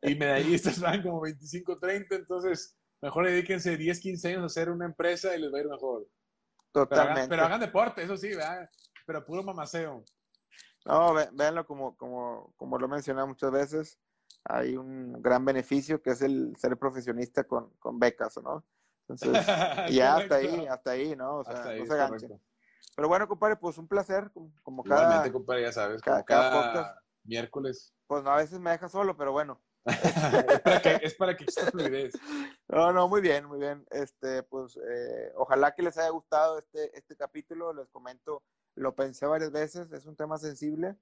[0.00, 4.86] y medallistas van como 25, 30, entonces mejor dedíquense 10, 15 años a hacer una
[4.86, 6.06] empresa y les va a ir mejor.
[6.72, 7.28] Pero hagan, totalmente.
[7.28, 8.70] pero hagan deporte, eso sí, ¿verdad?
[9.04, 10.04] Pero puro mamaceo.
[10.86, 13.98] No, ve- véanlo como, como, como lo he mencionado muchas veces,
[14.44, 18.64] hay un gran beneficio que es el ser profesionista con, con becas, ¿no?
[19.08, 19.32] Entonces,
[19.88, 21.38] y ya hasta ahí, hasta ahí, ¿no?
[21.38, 22.40] O sea, ahí, no se ganchen.
[22.96, 26.26] Pero bueno, compadre, pues un placer, como, como cada, Igualmente, compadre, ya sabes, cada- como
[26.26, 27.00] cada cada, podcast.
[27.24, 27.94] miércoles.
[28.06, 29.60] pues no, a veces me deja solo, pero bueno.
[29.86, 32.12] es, para que, es para que exista fluidez.
[32.68, 33.84] No, no, muy bien, muy bien.
[33.90, 37.72] Este, pues, eh, ojalá que les haya gustado este, este capítulo.
[37.72, 38.44] Les comento,
[38.76, 40.96] lo pensé varias veces, es un tema sensible,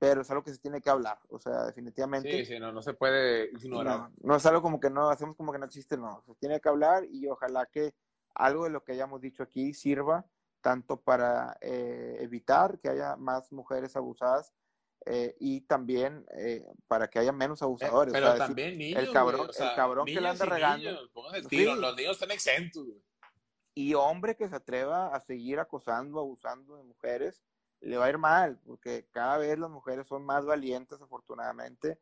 [0.00, 1.18] pero es algo que se tiene que hablar.
[1.28, 2.30] O sea, definitivamente.
[2.30, 3.98] Sí, sí, no, no se puede ignorar.
[4.00, 6.20] No, no es algo como que no, hacemos como que no existe, no.
[6.26, 7.94] Se tiene que hablar y ojalá que
[8.34, 10.26] algo de lo que hayamos dicho aquí sirva
[10.64, 14.54] tanto para eh, evitar que haya más mujeres abusadas
[15.04, 18.12] eh, y también eh, para que haya menos Eh, abusadores.
[18.14, 20.26] pero O sea, decir, también niños, el cabrón- güey, o sea, el cabrón que le
[20.28, 20.78] anda regando.
[20.90, 21.80] niños, el tiro, Sí.
[21.82, 23.02] los niños están exentos, güey.
[23.76, 27.42] y hombre que se atreva a seguir acosando, abusando de mujeres,
[27.80, 31.98] le va a ir mal, porque cada vez las mujeres son más valientes, afortunadamente,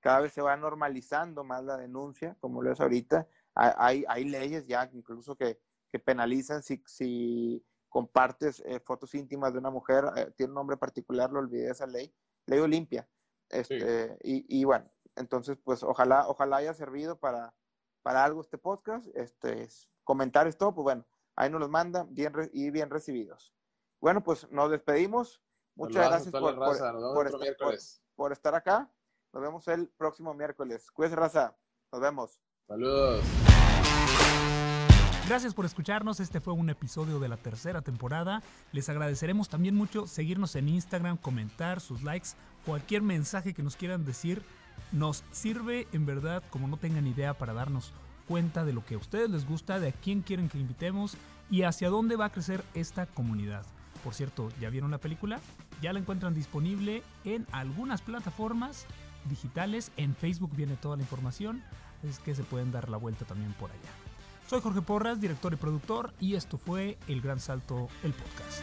[0.00, 3.26] cada vez se va normalizando más la denuncia, como lo es ahorita.
[3.54, 5.58] Hay, hay, hay leyes ya incluso que,
[5.92, 10.78] que penalizan si, si compartes eh, fotos íntimas de una mujer, eh, tiene un nombre
[10.78, 12.10] particular, lo olvidé esa ley,
[12.46, 13.06] ley Olimpia.
[13.50, 17.54] Este, y, y bueno, entonces pues ojalá, ojalá haya servido para,
[18.02, 21.04] para algo este podcast, este, es- comentarios, todo, pues bueno,
[21.36, 23.54] ahí nos los mandan bien y bien recibidos.
[24.00, 25.42] Bueno, pues nos despedimos.
[25.74, 26.78] Muchas gracias por, por-
[27.14, 27.74] por estar, por-
[28.16, 28.90] por estar acá.
[29.34, 30.90] Nos vemos el próximo miércoles.
[30.90, 31.56] Cuídense, raza.
[31.92, 32.40] Nos vemos.
[32.66, 33.51] Saludos.
[35.32, 38.42] Gracias por escucharnos, este fue un episodio de la tercera temporada.
[38.70, 42.32] Les agradeceremos también mucho seguirnos en Instagram, comentar sus likes,
[42.66, 44.42] cualquier mensaje que nos quieran decir.
[44.92, 47.94] Nos sirve en verdad como no tengan idea para darnos
[48.28, 51.16] cuenta de lo que a ustedes les gusta, de a quién quieren que invitemos
[51.50, 53.64] y hacia dónde va a crecer esta comunidad.
[54.04, 55.40] Por cierto, ¿ya vieron la película?
[55.80, 58.84] Ya la encuentran disponible en algunas plataformas
[59.30, 59.92] digitales.
[59.96, 61.62] En Facebook viene toda la información,
[62.02, 64.11] es que se pueden dar la vuelta también por allá.
[64.52, 68.60] Soy Jorge Porras, director y productor, y esto fue El Gran Salto, el podcast.